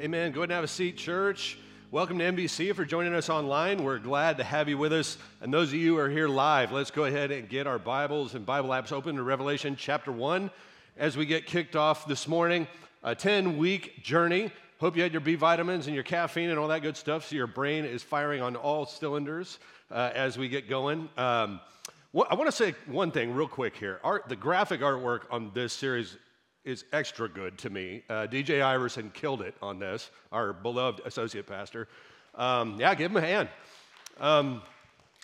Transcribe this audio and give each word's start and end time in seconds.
Amen. 0.00 0.32
Go 0.32 0.40
ahead 0.40 0.50
and 0.50 0.56
have 0.56 0.64
a 0.64 0.68
seat, 0.68 0.96
church. 0.96 1.56
Welcome 1.92 2.18
to 2.18 2.24
NBC. 2.24 2.68
If 2.68 2.78
you're 2.78 2.84
joining 2.84 3.14
us 3.14 3.30
online, 3.30 3.84
we're 3.84 4.00
glad 4.00 4.38
to 4.38 4.44
have 4.44 4.68
you 4.68 4.76
with 4.76 4.92
us. 4.92 5.16
And 5.40 5.54
those 5.54 5.68
of 5.68 5.74
you 5.74 5.94
who 5.94 6.00
are 6.00 6.10
here 6.10 6.26
live, 6.26 6.72
let's 6.72 6.90
go 6.90 7.04
ahead 7.04 7.30
and 7.30 7.48
get 7.48 7.68
our 7.68 7.78
Bibles 7.78 8.34
and 8.34 8.44
Bible 8.44 8.70
apps 8.70 8.90
open 8.90 9.14
to 9.14 9.22
Revelation 9.22 9.76
chapter 9.78 10.10
1 10.10 10.50
as 10.96 11.16
we 11.16 11.26
get 11.26 11.46
kicked 11.46 11.76
off 11.76 12.08
this 12.08 12.26
morning. 12.26 12.66
A 13.04 13.14
10 13.14 13.56
week 13.56 14.02
journey. 14.02 14.50
Hope 14.80 14.96
you 14.96 15.02
had 15.04 15.12
your 15.12 15.20
B 15.20 15.36
vitamins 15.36 15.86
and 15.86 15.94
your 15.94 16.02
caffeine 16.02 16.50
and 16.50 16.58
all 16.58 16.68
that 16.68 16.82
good 16.82 16.96
stuff 16.96 17.28
so 17.28 17.36
your 17.36 17.46
brain 17.46 17.84
is 17.84 18.02
firing 18.02 18.42
on 18.42 18.56
all 18.56 18.86
cylinders 18.86 19.60
uh, 19.92 20.10
as 20.12 20.36
we 20.36 20.48
get 20.48 20.68
going. 20.68 21.08
Um, 21.16 21.60
I 22.12 22.34
want 22.34 22.46
to 22.46 22.52
say 22.52 22.74
one 22.86 23.12
thing 23.12 23.32
real 23.32 23.46
quick 23.46 23.76
here. 23.76 24.00
Art, 24.02 24.28
the 24.28 24.34
graphic 24.34 24.80
artwork 24.80 25.20
on 25.30 25.52
this 25.54 25.72
series 25.72 26.16
is 26.64 26.84
extra 26.92 27.28
good 27.28 27.58
to 27.58 27.70
me. 27.70 28.02
Uh, 28.08 28.26
DJ 28.26 28.62
Iverson 28.62 29.10
killed 29.12 29.42
it 29.42 29.54
on 29.60 29.78
this, 29.78 30.10
our 30.32 30.52
beloved 30.52 31.00
associate 31.04 31.46
pastor. 31.46 31.88
Um, 32.34 32.76
yeah, 32.80 32.94
give 32.94 33.10
him 33.10 33.16
a 33.18 33.20
hand. 33.20 33.48
Um, 34.18 34.62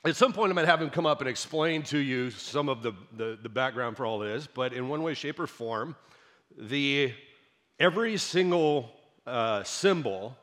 at 0.04 0.16
some 0.16 0.32
point, 0.32 0.50
I'm 0.50 0.54
going 0.54 0.66
to 0.66 0.70
have 0.70 0.80
him 0.80 0.90
come 0.90 1.06
up 1.06 1.20
and 1.20 1.28
explain 1.28 1.82
to 1.84 1.98
you 1.98 2.30
some 2.30 2.68
of 2.68 2.82
the, 2.82 2.92
the, 3.16 3.38
the, 3.42 3.48
background 3.48 3.96
for 3.96 4.06
all 4.06 4.18
this, 4.18 4.46
but 4.46 4.72
in 4.72 4.88
one 4.88 5.02
way, 5.02 5.14
shape, 5.14 5.38
or 5.38 5.46
form, 5.46 5.94
the, 6.56 7.12
every 7.78 8.16
single 8.16 8.90
uh, 9.26 9.62
symbol 9.62 10.36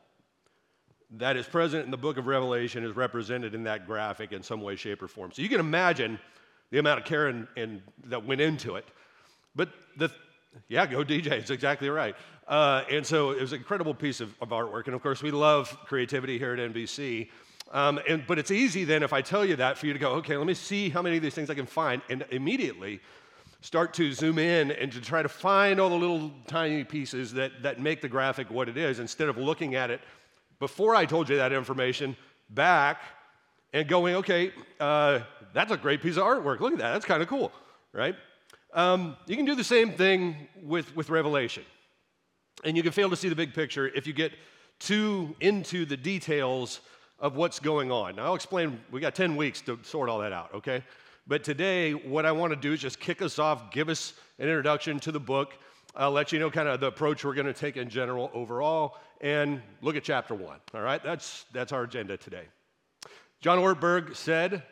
that 1.10 1.36
is 1.36 1.46
present 1.46 1.84
in 1.84 1.90
the 1.90 1.96
book 1.96 2.18
of 2.18 2.26
Revelation 2.26 2.84
is 2.84 2.94
represented 2.94 3.54
in 3.54 3.64
that 3.64 3.86
graphic 3.86 4.32
in 4.32 4.42
some 4.42 4.60
way, 4.60 4.76
shape, 4.76 5.02
or 5.02 5.08
form. 5.08 5.32
So 5.32 5.42
you 5.42 5.48
can 5.48 5.60
imagine 5.60 6.18
the 6.70 6.78
amount 6.78 7.00
of 7.00 7.06
care 7.06 7.28
and, 7.28 7.82
that 8.04 8.24
went 8.24 8.40
into 8.40 8.76
it. 8.76 8.84
But 9.56 9.70
the, 9.96 10.10
yeah, 10.68 10.86
go 10.86 11.04
DJ. 11.04 11.32
It's 11.32 11.50
exactly 11.50 11.88
right. 11.88 12.14
Uh, 12.46 12.82
and 12.90 13.06
so 13.06 13.30
it 13.30 13.40
was 13.40 13.52
an 13.52 13.58
incredible 13.58 13.94
piece 13.94 14.20
of, 14.20 14.34
of, 14.40 14.48
artwork. 14.48 14.86
And 14.86 14.94
of 14.94 15.02
course, 15.02 15.22
we 15.22 15.30
love 15.30 15.76
creativity 15.84 16.38
here 16.38 16.54
at 16.54 16.58
NBC. 16.58 17.28
Um, 17.72 18.00
and, 18.08 18.26
but 18.26 18.38
it's 18.38 18.50
easy 18.50 18.84
then 18.84 19.02
if 19.02 19.12
I 19.12 19.20
tell 19.20 19.44
you 19.44 19.56
that 19.56 19.76
for 19.76 19.86
you 19.86 19.92
to 19.92 19.98
go, 19.98 20.12
okay, 20.14 20.36
let 20.36 20.46
me 20.46 20.54
see 20.54 20.88
how 20.88 21.02
many 21.02 21.18
of 21.18 21.22
these 21.22 21.34
things 21.34 21.50
I 21.50 21.54
can 21.54 21.66
find, 21.66 22.00
and 22.08 22.24
immediately 22.30 23.00
start 23.60 23.92
to 23.94 24.12
zoom 24.12 24.38
in 24.38 24.70
and 24.70 24.90
to 24.92 25.00
try 25.00 25.20
to 25.20 25.28
find 25.28 25.80
all 25.80 25.90
the 25.90 25.96
little 25.96 26.30
tiny 26.46 26.84
pieces 26.84 27.32
that, 27.34 27.62
that 27.62 27.80
make 27.80 28.00
the 28.00 28.08
graphic 28.08 28.50
what 28.50 28.68
it 28.68 28.76
is 28.76 28.98
instead 29.00 29.28
of 29.28 29.36
looking 29.36 29.74
at 29.74 29.90
it 29.90 30.00
before 30.58 30.94
I 30.94 31.04
told 31.04 31.28
you 31.28 31.36
that 31.36 31.52
information 31.52 32.16
back 32.50 33.02
and 33.72 33.86
going, 33.86 34.14
okay, 34.16 34.52
uh, 34.80 35.20
that's 35.52 35.72
a 35.72 35.76
great 35.76 36.00
piece 36.00 36.16
of 36.16 36.22
artwork. 36.22 36.60
Look 36.60 36.72
at 36.72 36.78
that. 36.78 36.92
That's 36.92 37.04
kind 37.04 37.22
of 37.22 37.28
cool, 37.28 37.52
right? 37.92 38.14
Um, 38.74 39.16
you 39.26 39.36
can 39.36 39.44
do 39.44 39.54
the 39.54 39.64
same 39.64 39.92
thing 39.92 40.48
with, 40.62 40.94
with 40.94 41.10
Revelation. 41.10 41.64
And 42.64 42.76
you 42.76 42.82
can 42.82 42.92
fail 42.92 43.08
to 43.10 43.16
see 43.16 43.28
the 43.28 43.36
big 43.36 43.54
picture 43.54 43.88
if 43.88 44.06
you 44.06 44.12
get 44.12 44.32
too 44.78 45.34
into 45.40 45.84
the 45.84 45.96
details 45.96 46.80
of 47.18 47.36
what's 47.36 47.58
going 47.58 47.90
on. 47.90 48.16
Now, 48.16 48.26
I'll 48.26 48.34
explain, 48.34 48.80
we 48.90 49.00
got 49.00 49.14
10 49.14 49.36
weeks 49.36 49.60
to 49.62 49.78
sort 49.82 50.08
all 50.08 50.18
that 50.20 50.32
out, 50.32 50.54
okay? 50.54 50.84
But 51.26 51.44
today, 51.44 51.92
what 51.92 52.26
I 52.26 52.32
want 52.32 52.52
to 52.52 52.56
do 52.56 52.72
is 52.72 52.80
just 52.80 53.00
kick 53.00 53.22
us 53.22 53.38
off, 53.38 53.72
give 53.72 53.88
us 53.88 54.14
an 54.38 54.48
introduction 54.48 55.00
to 55.00 55.12
the 55.12 55.20
book, 55.20 55.54
I'll 55.96 56.12
let 56.12 56.32
you 56.32 56.38
know 56.38 56.50
kind 56.50 56.68
of 56.68 56.80
the 56.80 56.86
approach 56.86 57.24
we're 57.24 57.34
going 57.34 57.46
to 57.46 57.52
take 57.52 57.76
in 57.76 57.88
general 57.88 58.30
overall, 58.32 58.96
and 59.20 59.60
look 59.82 59.96
at 59.96 60.04
chapter 60.04 60.34
one, 60.34 60.58
all 60.74 60.80
right? 60.80 61.02
That's, 61.02 61.44
that's 61.52 61.72
our 61.72 61.82
agenda 61.82 62.16
today. 62.16 62.44
John 63.40 63.58
Ortberg 63.58 64.14
said, 64.14 64.62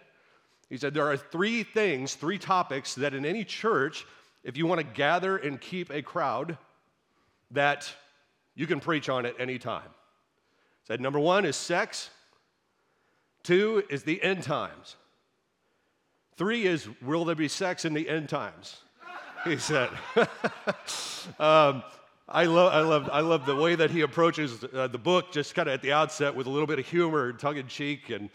he 0.68 0.76
said, 0.76 0.94
There 0.94 1.06
are 1.06 1.16
three 1.16 1.62
things, 1.62 2.14
three 2.14 2.38
topics 2.38 2.94
that 2.96 3.14
in 3.14 3.24
any 3.24 3.44
church, 3.44 4.06
if 4.44 4.56
you 4.56 4.66
want 4.66 4.80
to 4.80 4.86
gather 4.86 5.36
and 5.36 5.60
keep 5.60 5.90
a 5.90 6.02
crowd, 6.02 6.58
that 7.52 7.92
you 8.54 8.66
can 8.66 8.80
preach 8.80 9.08
on 9.08 9.26
at 9.26 9.34
any 9.38 9.58
time. 9.58 9.88
He 10.82 10.86
said, 10.86 11.00
Number 11.00 11.20
one 11.20 11.44
is 11.44 11.56
sex, 11.56 12.10
two 13.42 13.84
is 13.90 14.02
the 14.02 14.22
end 14.22 14.42
times, 14.42 14.96
three 16.36 16.66
is 16.66 16.88
will 17.02 17.24
there 17.24 17.36
be 17.36 17.48
sex 17.48 17.84
in 17.84 17.94
the 17.94 18.08
end 18.08 18.28
times? 18.28 18.78
He 19.44 19.58
said. 19.58 19.90
um, 21.38 21.84
I 22.28 22.46
love, 22.46 22.72
I, 22.72 22.80
love, 22.80 23.08
I 23.12 23.20
love 23.20 23.46
the 23.46 23.54
way 23.54 23.76
that 23.76 23.92
he 23.92 24.00
approaches 24.00 24.64
uh, 24.74 24.88
the 24.88 24.98
book, 24.98 25.30
just 25.30 25.54
kind 25.54 25.68
of 25.68 25.74
at 25.74 25.82
the 25.82 25.92
outset 25.92 26.34
with 26.34 26.48
a 26.48 26.50
little 26.50 26.66
bit 26.66 26.80
of 26.80 26.86
humor, 26.86 27.28
and 27.28 27.38
tongue 27.38 27.56
in 27.56 27.68
cheek, 27.68 28.10
and 28.10 28.30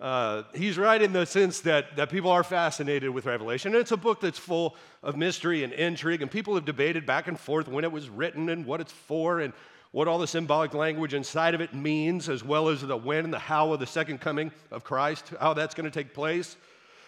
uh, 0.00 0.44
he's 0.54 0.78
right 0.78 1.02
in 1.02 1.12
the 1.12 1.26
sense 1.26 1.60
that, 1.60 1.96
that 1.96 2.08
people 2.08 2.30
are 2.30 2.44
fascinated 2.44 3.10
with 3.10 3.26
Revelation. 3.26 3.72
And 3.72 3.80
it's 3.80 3.90
a 3.90 3.96
book 3.96 4.20
that's 4.20 4.38
full 4.38 4.76
of 5.02 5.16
mystery 5.16 5.64
and 5.64 5.72
intrigue, 5.72 6.22
and 6.22 6.30
people 6.30 6.54
have 6.54 6.64
debated 6.64 7.04
back 7.04 7.26
and 7.26 7.38
forth 7.38 7.66
when 7.66 7.84
it 7.84 7.90
was 7.90 8.08
written 8.08 8.48
and 8.48 8.64
what 8.64 8.80
it's 8.80 8.92
for 8.92 9.40
and 9.40 9.52
what 9.90 10.06
all 10.06 10.18
the 10.18 10.26
symbolic 10.26 10.74
language 10.74 11.14
inside 11.14 11.54
of 11.54 11.60
it 11.60 11.74
means, 11.74 12.28
as 12.28 12.44
well 12.44 12.68
as 12.68 12.82
the 12.82 12.96
when 12.96 13.24
and 13.24 13.32
the 13.32 13.38
how 13.38 13.72
of 13.72 13.80
the 13.80 13.86
second 13.86 14.20
coming 14.20 14.52
of 14.70 14.84
Christ, 14.84 15.32
how 15.40 15.54
that's 15.54 15.74
going 15.74 15.90
to 15.90 15.90
take 15.90 16.14
place. 16.14 16.56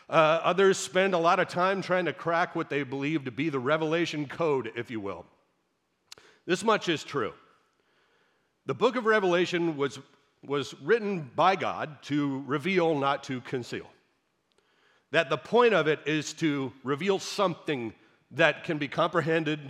Uh, 0.08 0.40
others 0.42 0.76
spend 0.76 1.14
a 1.14 1.18
lot 1.18 1.38
of 1.38 1.46
time 1.46 1.82
trying 1.82 2.06
to 2.06 2.12
crack 2.12 2.56
what 2.56 2.68
they 2.68 2.82
believe 2.82 3.24
to 3.26 3.30
be 3.30 3.50
the 3.50 3.60
Revelation 3.60 4.26
code, 4.26 4.72
if 4.74 4.90
you 4.90 4.98
will. 4.98 5.24
This 6.46 6.64
much 6.64 6.88
is 6.88 7.04
true. 7.04 7.32
The 8.66 8.74
book 8.74 8.96
of 8.96 9.04
Revelation 9.04 9.76
was 9.76 10.00
was 10.46 10.74
written 10.82 11.30
by 11.34 11.56
God 11.56 12.02
to 12.02 12.42
reveal, 12.46 12.98
not 12.98 13.24
to 13.24 13.40
conceal. 13.42 13.86
That 15.10 15.28
the 15.28 15.36
point 15.36 15.74
of 15.74 15.86
it 15.88 16.00
is 16.06 16.32
to 16.34 16.72
reveal 16.84 17.18
something 17.18 17.92
that 18.32 18.64
can 18.64 18.78
be 18.78 18.88
comprehended 18.88 19.60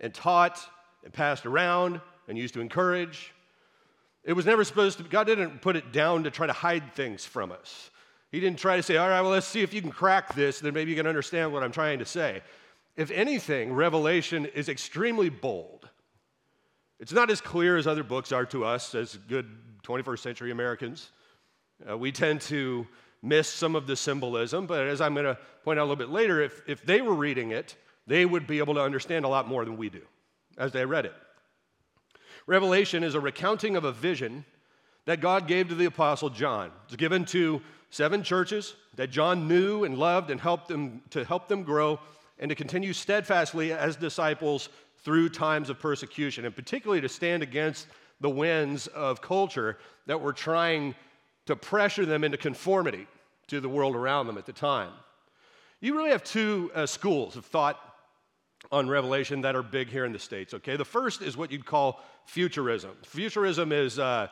and 0.00 0.12
taught 0.12 0.60
and 1.04 1.12
passed 1.12 1.46
around 1.46 2.00
and 2.26 2.36
used 2.36 2.54
to 2.54 2.60
encourage. 2.60 3.32
It 4.24 4.32
was 4.32 4.44
never 4.44 4.64
supposed 4.64 4.98
to, 4.98 5.04
God 5.04 5.26
didn't 5.26 5.62
put 5.62 5.76
it 5.76 5.92
down 5.92 6.24
to 6.24 6.30
try 6.30 6.46
to 6.46 6.52
hide 6.52 6.92
things 6.94 7.24
from 7.24 7.52
us. 7.52 7.90
He 8.30 8.40
didn't 8.40 8.58
try 8.58 8.76
to 8.76 8.82
say, 8.82 8.96
all 8.96 9.08
right, 9.08 9.22
well, 9.22 9.30
let's 9.30 9.46
see 9.46 9.62
if 9.62 9.72
you 9.72 9.80
can 9.80 9.90
crack 9.90 10.34
this, 10.34 10.60
then 10.60 10.74
maybe 10.74 10.90
you 10.90 10.96
can 10.96 11.06
understand 11.06 11.52
what 11.52 11.62
I'm 11.62 11.72
trying 11.72 12.00
to 12.00 12.04
say. 12.04 12.42
If 12.96 13.10
anything, 13.10 13.72
Revelation 13.72 14.44
is 14.44 14.68
extremely 14.68 15.30
bold. 15.30 15.88
It's 17.00 17.12
not 17.12 17.30
as 17.30 17.40
clear 17.40 17.76
as 17.76 17.86
other 17.86 18.02
books 18.02 18.32
are 18.32 18.44
to 18.46 18.64
us, 18.64 18.94
as 18.94 19.16
good 19.28 19.48
21st 19.88 20.18
century 20.18 20.50
Americans. 20.50 21.10
Uh, 21.88 21.96
we 21.96 22.12
tend 22.12 22.40
to 22.42 22.86
miss 23.22 23.48
some 23.48 23.74
of 23.74 23.86
the 23.86 23.96
symbolism, 23.96 24.66
but 24.66 24.86
as 24.86 25.00
I'm 25.00 25.14
going 25.14 25.24
to 25.24 25.38
point 25.64 25.78
out 25.78 25.82
a 25.82 25.88
little 25.88 25.96
bit 25.96 26.10
later, 26.10 26.42
if, 26.42 26.62
if 26.66 26.84
they 26.84 27.00
were 27.00 27.14
reading 27.14 27.52
it, 27.52 27.74
they 28.06 28.26
would 28.26 28.46
be 28.46 28.58
able 28.58 28.74
to 28.74 28.82
understand 28.82 29.24
a 29.24 29.28
lot 29.28 29.48
more 29.48 29.64
than 29.64 29.76
we 29.76 29.88
do 29.88 30.02
as 30.58 30.72
they 30.72 30.84
read 30.84 31.06
it. 31.06 31.14
Revelation 32.46 33.02
is 33.02 33.14
a 33.14 33.20
recounting 33.20 33.76
of 33.76 33.84
a 33.84 33.92
vision 33.92 34.44
that 35.06 35.20
God 35.20 35.46
gave 35.46 35.68
to 35.68 35.74
the 35.74 35.86
Apostle 35.86 36.30
John. 36.30 36.70
It's 36.86 36.96
given 36.96 37.24
to 37.26 37.62
seven 37.90 38.22
churches 38.22 38.74
that 38.96 39.10
John 39.10 39.48
knew 39.48 39.84
and 39.84 39.98
loved 39.98 40.30
and 40.30 40.40
helped 40.40 40.68
them 40.68 41.02
to 41.10 41.24
help 41.24 41.48
them 41.48 41.62
grow 41.62 41.98
and 42.38 42.48
to 42.50 42.54
continue 42.54 42.92
steadfastly 42.92 43.72
as 43.72 43.96
disciples 43.96 44.68
through 44.98 45.30
times 45.30 45.70
of 45.70 45.78
persecution, 45.78 46.44
and 46.44 46.54
particularly 46.54 47.00
to 47.00 47.08
stand 47.08 47.42
against 47.42 47.86
the 48.20 48.30
winds 48.30 48.86
of 48.88 49.20
culture 49.20 49.78
that 50.06 50.20
were 50.20 50.32
trying 50.32 50.94
to 51.46 51.56
pressure 51.56 52.04
them 52.04 52.24
into 52.24 52.36
conformity 52.36 53.06
to 53.46 53.60
the 53.60 53.68
world 53.68 53.96
around 53.96 54.26
them 54.26 54.38
at 54.38 54.46
the 54.46 54.52
time. 54.52 54.92
You 55.80 55.96
really 55.96 56.10
have 56.10 56.24
two 56.24 56.70
uh, 56.74 56.86
schools 56.86 57.36
of 57.36 57.46
thought 57.46 57.80
on 58.72 58.88
Revelation 58.88 59.40
that 59.42 59.54
are 59.54 59.62
big 59.62 59.88
here 59.88 60.04
in 60.04 60.12
the 60.12 60.18
States, 60.18 60.52
okay? 60.54 60.76
The 60.76 60.84
first 60.84 61.22
is 61.22 61.36
what 61.36 61.52
you'd 61.52 61.64
call 61.64 62.04
futurism. 62.26 62.90
Futurism 63.04 63.72
is 63.72 63.98
uh, 63.98 64.28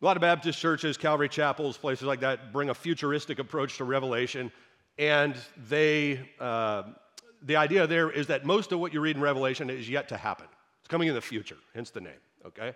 a 0.00 0.04
lot 0.04 0.16
of 0.16 0.20
Baptist 0.20 0.58
churches, 0.58 0.96
Calvary 0.96 1.28
chapels, 1.28 1.76
places 1.76 2.04
like 2.04 2.20
that 2.20 2.52
bring 2.52 2.70
a 2.70 2.74
futuristic 2.74 3.38
approach 3.38 3.78
to 3.78 3.84
Revelation, 3.84 4.52
and 4.98 5.34
they, 5.68 6.28
uh, 6.38 6.82
the 7.42 7.56
idea 7.56 7.86
there 7.86 8.10
is 8.10 8.26
that 8.26 8.44
most 8.44 8.70
of 8.72 8.78
what 8.78 8.92
you 8.92 9.00
read 9.00 9.16
in 9.16 9.22
Revelation 9.22 9.70
is 9.70 9.88
yet 9.88 10.08
to 10.08 10.16
happen. 10.16 10.46
It's 10.80 10.88
coming 10.88 11.08
in 11.08 11.14
the 11.14 11.20
future, 11.20 11.56
hence 11.74 11.90
the 11.90 12.02
name, 12.02 12.12
okay? 12.46 12.74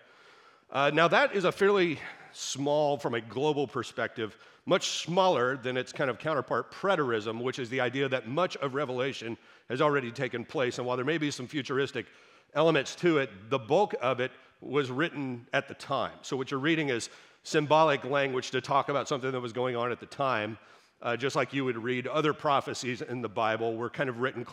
Uh, 0.70 0.90
now, 0.92 1.08
that 1.08 1.34
is 1.34 1.44
a 1.44 1.52
fairly 1.52 1.98
small, 2.32 2.98
from 2.98 3.14
a 3.14 3.20
global 3.20 3.66
perspective, 3.66 4.36
much 4.66 5.02
smaller 5.04 5.56
than 5.56 5.76
its 5.76 5.92
kind 5.92 6.10
of 6.10 6.18
counterpart, 6.18 6.72
preterism, 6.72 7.42
which 7.42 7.58
is 7.58 7.68
the 7.68 7.80
idea 7.80 8.08
that 8.08 8.28
much 8.28 8.56
of 8.56 8.74
Revelation 8.74 9.36
has 9.68 9.80
already 9.80 10.10
taken 10.10 10.44
place. 10.44 10.78
And 10.78 10.86
while 10.86 10.96
there 10.96 11.04
may 11.04 11.18
be 11.18 11.30
some 11.30 11.46
futuristic 11.46 12.06
elements 12.54 12.94
to 12.96 13.18
it, 13.18 13.30
the 13.50 13.58
bulk 13.58 13.94
of 14.00 14.20
it 14.20 14.32
was 14.60 14.90
written 14.90 15.46
at 15.52 15.68
the 15.68 15.74
time. 15.74 16.12
So, 16.22 16.36
what 16.36 16.50
you're 16.50 16.60
reading 16.60 16.88
is 16.88 17.10
symbolic 17.42 18.04
language 18.04 18.50
to 18.52 18.60
talk 18.60 18.88
about 18.88 19.06
something 19.06 19.30
that 19.30 19.40
was 19.40 19.52
going 19.52 19.76
on 19.76 19.92
at 19.92 20.00
the 20.00 20.06
time. 20.06 20.58
Uh, 21.02 21.14
just 21.14 21.36
like 21.36 21.52
you 21.52 21.66
would 21.66 21.76
read 21.76 22.06
other 22.06 22.32
prophecies 22.32 23.02
in 23.02 23.20
the 23.20 23.28
Bible, 23.28 23.76
were 23.76 23.90
kind 23.90 24.08
of 24.08 24.20
written 24.20 24.46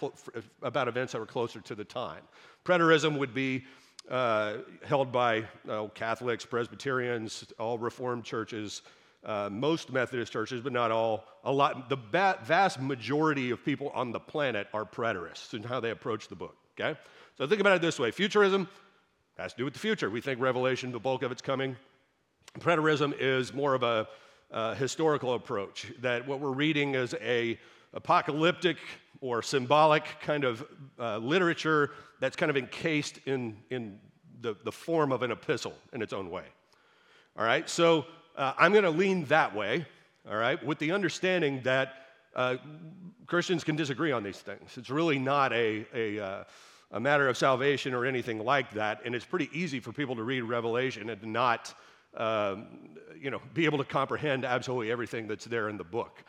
about 0.62 0.90
events 0.90 1.14
that 1.14 1.20
were 1.20 1.26
closer 1.26 1.62
to 1.62 1.76
the 1.76 1.86
time. 1.86 2.22
Preterism 2.66 3.18
would 3.18 3.34
be 3.34 3.64
uh, 4.10 4.58
held 4.84 5.12
by 5.12 5.46
uh, 5.70 5.88
Catholics, 5.94 6.46
Presbyterians, 6.46 7.46
all 7.60 7.78
Reformed 7.78 8.24
churches, 8.24 8.82
uh, 9.24 9.50
most 9.52 9.92
Methodist 9.92 10.34
churches, 10.34 10.62
but 10.62 10.74
not 10.74 10.92
all. 10.92 11.26
A 11.44 11.52
lot, 11.52 11.90
the 11.90 11.98
ba- 11.98 12.40
vast 12.44 12.80
majority 12.82 13.52
of 13.52 13.64
people 13.64 13.90
on 13.94 14.12
the 14.12 14.20
planet 14.20 14.68
are 14.74 14.86
preterists 14.86 15.54
in 15.54 15.64
how 15.64 15.80
they 15.80 15.92
approach 15.92 16.28
the 16.28 16.36
book. 16.36 16.56
Okay, 16.80 16.98
so 17.38 17.48
think 17.48 17.62
about 17.62 17.76
it 17.76 17.82
this 17.82 18.00
way: 18.00 18.12
futurism, 18.12 18.68
has 19.38 19.54
to 19.54 19.58
do 19.58 19.66
with 19.66 19.74
the 19.74 19.80
future. 19.80 20.10
We 20.10 20.22
think 20.22 20.40
Revelation, 20.40 20.92
the 20.92 21.00
bulk 21.00 21.24
of 21.24 21.32
it's 21.32 21.42
coming. 21.42 21.76
Preterism 22.60 23.14
is 23.18 23.54
more 23.54 23.74
of 23.76 23.84
a 23.84 24.08
historical 24.76 25.36
approach, 25.36 25.92
that 26.02 26.28
what 26.28 26.40
we're 26.40 26.52
reading 26.52 26.96
is 26.96 27.16
a 27.22 27.58
apocalyptic 27.94 28.78
or 29.22 29.44
symbolic 29.44 30.04
kind 30.22 30.44
of 30.44 30.66
uh, 31.00 31.18
literature 31.20 31.92
that's 32.20 32.36
kind 32.36 32.50
of 32.50 32.58
encased 32.58 33.20
in, 33.26 33.56
in 33.70 34.00
the, 34.42 34.56
the 34.64 34.72
form 34.72 35.12
of 35.12 35.22
an 35.22 35.32
epistle 35.32 35.76
in 35.94 36.02
its 36.02 36.12
own 36.12 36.30
way. 36.30 36.44
All 37.38 37.46
right, 37.46 37.70
so 37.70 38.06
uh, 38.36 38.54
I'm 38.58 38.72
going 38.72 38.84
to 38.84 38.90
lean 38.90 39.26
that 39.26 39.56
way, 39.56 39.86
all 40.30 40.36
right, 40.36 40.64
with 40.66 40.80
the 40.80 40.92
understanding 40.92 41.62
that 41.64 41.94
uh, 42.36 42.58
Christians 43.28 43.64
can 43.64 43.76
disagree 43.76 44.12
on 44.12 44.24
these 44.24 44.40
things. 44.40 44.78
It's 44.78 44.90
really 44.90 45.20
not 45.20 45.54
a, 45.54 45.86
a, 45.94 46.20
uh, 46.20 46.44
a, 46.92 47.00
matter 47.00 47.30
of 47.30 47.38
salvation 47.38 47.94
or 47.94 48.06
anything 48.06 48.40
like 48.44 48.72
that, 48.74 49.02
and 49.06 49.16
it's 49.16 49.26
pretty 49.26 49.50
easy 49.54 49.80
for 49.80 49.92
people 49.92 50.16
to 50.16 50.24
read 50.24 50.42
Revelation 50.42 51.10
and 51.10 51.24
not, 51.24 51.74
um, 52.18 52.68
you 53.20 53.30
know, 53.30 53.42
be 53.54 53.66
able 53.66 53.78
to 53.78 53.86
comprehend 53.86 54.46
absolutely 54.46 54.92
everything 54.92 55.28
that's 55.28 55.46
there 55.46 55.70
in 55.70 55.78
the 55.78 55.84
book. 55.84 56.24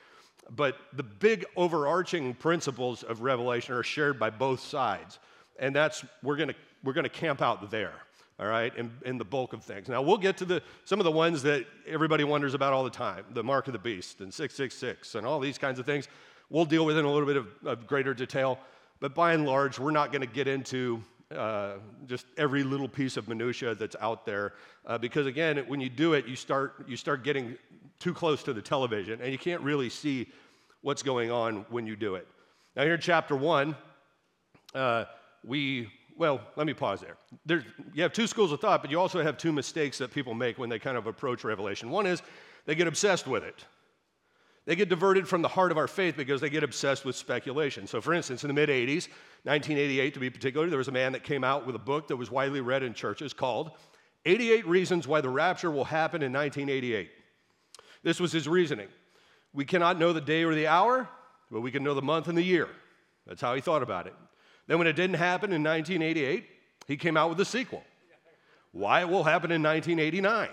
But 0.50 0.76
the 0.92 1.02
big 1.02 1.46
overarching 1.56 2.34
principles 2.34 3.02
of 3.02 3.22
Revelation 3.22 3.74
are 3.74 3.82
shared 3.82 4.18
by 4.18 4.30
both 4.30 4.60
sides, 4.60 5.18
and 5.58 5.74
that's 5.74 6.04
we're 6.22 6.36
going 6.36 6.50
to 6.50 6.54
we're 6.84 6.94
to 6.94 7.08
camp 7.08 7.40
out 7.40 7.70
there 7.70 7.94
all 8.40 8.48
right, 8.48 8.74
in, 8.76 8.90
in, 9.04 9.18
the 9.18 9.24
bulk 9.24 9.52
of 9.52 9.62
things. 9.62 9.88
Now, 9.88 10.02
we'll 10.02 10.18
get 10.18 10.36
to 10.38 10.44
the, 10.44 10.62
some 10.84 10.98
of 10.98 11.04
the 11.04 11.12
ones 11.12 11.42
that 11.44 11.64
everybody 11.86 12.24
wonders 12.24 12.54
about 12.54 12.72
all 12.72 12.82
the 12.82 12.90
time 12.90 13.24
the 13.34 13.44
mark 13.44 13.68
of 13.68 13.72
the 13.72 13.78
beast 13.78 14.20
and 14.20 14.34
666 14.34 15.14
and 15.14 15.26
all 15.26 15.38
these 15.38 15.58
kinds 15.58 15.78
of 15.78 15.86
things. 15.86 16.08
We'll 16.50 16.64
deal 16.64 16.84
with 16.84 16.98
in 16.98 17.04
a 17.04 17.12
little 17.12 17.26
bit 17.26 17.36
of, 17.36 17.46
of 17.64 17.86
greater 17.86 18.14
detail. 18.14 18.58
But 19.00 19.14
by 19.14 19.32
and 19.34 19.46
large, 19.46 19.78
we're 19.78 19.90
not 19.90 20.12
going 20.12 20.22
to 20.22 20.32
get 20.32 20.48
into 20.48 21.02
uh, 21.32 21.74
just 22.06 22.26
every 22.36 22.62
little 22.62 22.88
piece 22.88 23.16
of 23.16 23.28
minutia 23.28 23.74
that's 23.74 23.96
out 24.00 24.24
there 24.24 24.52
uh, 24.86 24.98
because 24.98 25.26
again 25.26 25.58
when 25.66 25.80
you 25.80 25.88
do 25.88 26.14
it 26.14 26.26
you 26.26 26.36
start 26.36 26.84
you 26.86 26.96
start 26.96 27.24
getting 27.24 27.56
too 27.98 28.14
close 28.14 28.42
to 28.42 28.52
the 28.52 28.62
television 28.62 29.20
and 29.20 29.32
you 29.32 29.38
can't 29.38 29.62
really 29.62 29.88
see 29.88 30.28
what's 30.82 31.02
going 31.02 31.30
on 31.30 31.64
when 31.70 31.86
you 31.86 31.96
do 31.96 32.14
it 32.14 32.26
now 32.76 32.82
here 32.82 32.94
in 32.94 33.00
chapter 33.00 33.36
one 33.36 33.76
uh, 34.74 35.04
we 35.44 35.88
well, 36.16 36.40
let 36.56 36.66
me 36.66 36.74
pause 36.74 37.00
there. 37.00 37.16
there. 37.46 37.64
You 37.94 38.02
have 38.02 38.12
two 38.12 38.26
schools 38.26 38.52
of 38.52 38.60
thought, 38.60 38.82
but 38.82 38.90
you 38.90 39.00
also 39.00 39.22
have 39.22 39.38
two 39.38 39.52
mistakes 39.52 39.98
that 39.98 40.12
people 40.12 40.34
make 40.34 40.58
when 40.58 40.68
they 40.68 40.78
kind 40.78 40.96
of 40.96 41.06
approach 41.06 41.42
Revelation. 41.42 41.90
One 41.90 42.06
is 42.06 42.22
they 42.66 42.74
get 42.74 42.86
obsessed 42.86 43.26
with 43.26 43.42
it. 43.44 43.64
They 44.64 44.76
get 44.76 44.88
diverted 44.88 45.26
from 45.26 45.42
the 45.42 45.48
heart 45.48 45.72
of 45.72 45.78
our 45.78 45.88
faith 45.88 46.16
because 46.16 46.40
they 46.40 46.50
get 46.50 46.62
obsessed 46.62 47.04
with 47.04 47.16
speculation. 47.16 47.86
So, 47.86 48.00
for 48.00 48.14
instance, 48.14 48.44
in 48.44 48.48
the 48.48 48.54
mid 48.54 48.68
80s, 48.68 49.08
1988 49.42 50.14
to 50.14 50.20
be 50.20 50.30
particular, 50.30 50.68
there 50.68 50.78
was 50.78 50.88
a 50.88 50.92
man 50.92 51.12
that 51.12 51.24
came 51.24 51.42
out 51.42 51.66
with 51.66 51.74
a 51.74 51.80
book 51.80 52.08
that 52.08 52.16
was 52.16 52.30
widely 52.30 52.60
read 52.60 52.84
in 52.84 52.94
churches 52.94 53.32
called 53.32 53.72
88 54.24 54.66
Reasons 54.66 55.08
Why 55.08 55.20
the 55.20 55.28
Rapture 55.28 55.70
Will 55.70 55.84
Happen 55.84 56.22
in 56.22 56.32
1988. 56.32 57.10
This 58.04 58.20
was 58.20 58.30
his 58.30 58.46
reasoning. 58.46 58.88
We 59.52 59.64
cannot 59.64 59.98
know 59.98 60.12
the 60.12 60.20
day 60.20 60.44
or 60.44 60.54
the 60.54 60.68
hour, 60.68 61.08
but 61.50 61.60
we 61.60 61.72
can 61.72 61.82
know 61.82 61.94
the 61.94 62.02
month 62.02 62.28
and 62.28 62.38
the 62.38 62.42
year. 62.42 62.68
That's 63.26 63.40
how 63.40 63.54
he 63.54 63.60
thought 63.60 63.82
about 63.82 64.06
it. 64.06 64.14
Then, 64.68 64.78
when 64.78 64.86
it 64.86 64.94
didn't 64.94 65.16
happen 65.16 65.52
in 65.52 65.62
1988, 65.64 66.46
he 66.86 66.96
came 66.96 67.16
out 67.16 67.30
with 67.30 67.40
a 67.40 67.44
sequel 67.44 67.82
Why 68.70 69.00
It 69.00 69.08
Will 69.08 69.24
Happen 69.24 69.50
in 69.50 69.60
1989. 69.60 70.50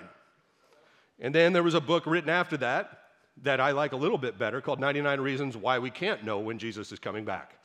And 1.20 1.36
then 1.36 1.54
there 1.54 1.64
was 1.64 1.76
a 1.76 1.82
book 1.82 2.08
written 2.08 2.30
after 2.30 2.58
that 2.58 2.99
that 3.44 3.60
I 3.60 3.72
like 3.72 3.94
a 3.94 3.96
little 3.96 4.18
bit 4.18 4.38
better 4.38 4.62
called 4.62 4.80
99 4.80 5.20
Reasons 5.22 5.58
Why 5.58 5.80
We 5.80 5.90
Can't 5.90 6.24
Know 6.24 6.40
When 6.40 6.60
Jesus 6.60 6.92
is 6.92 7.00
Coming 7.00 7.26
Back. 7.26 7.56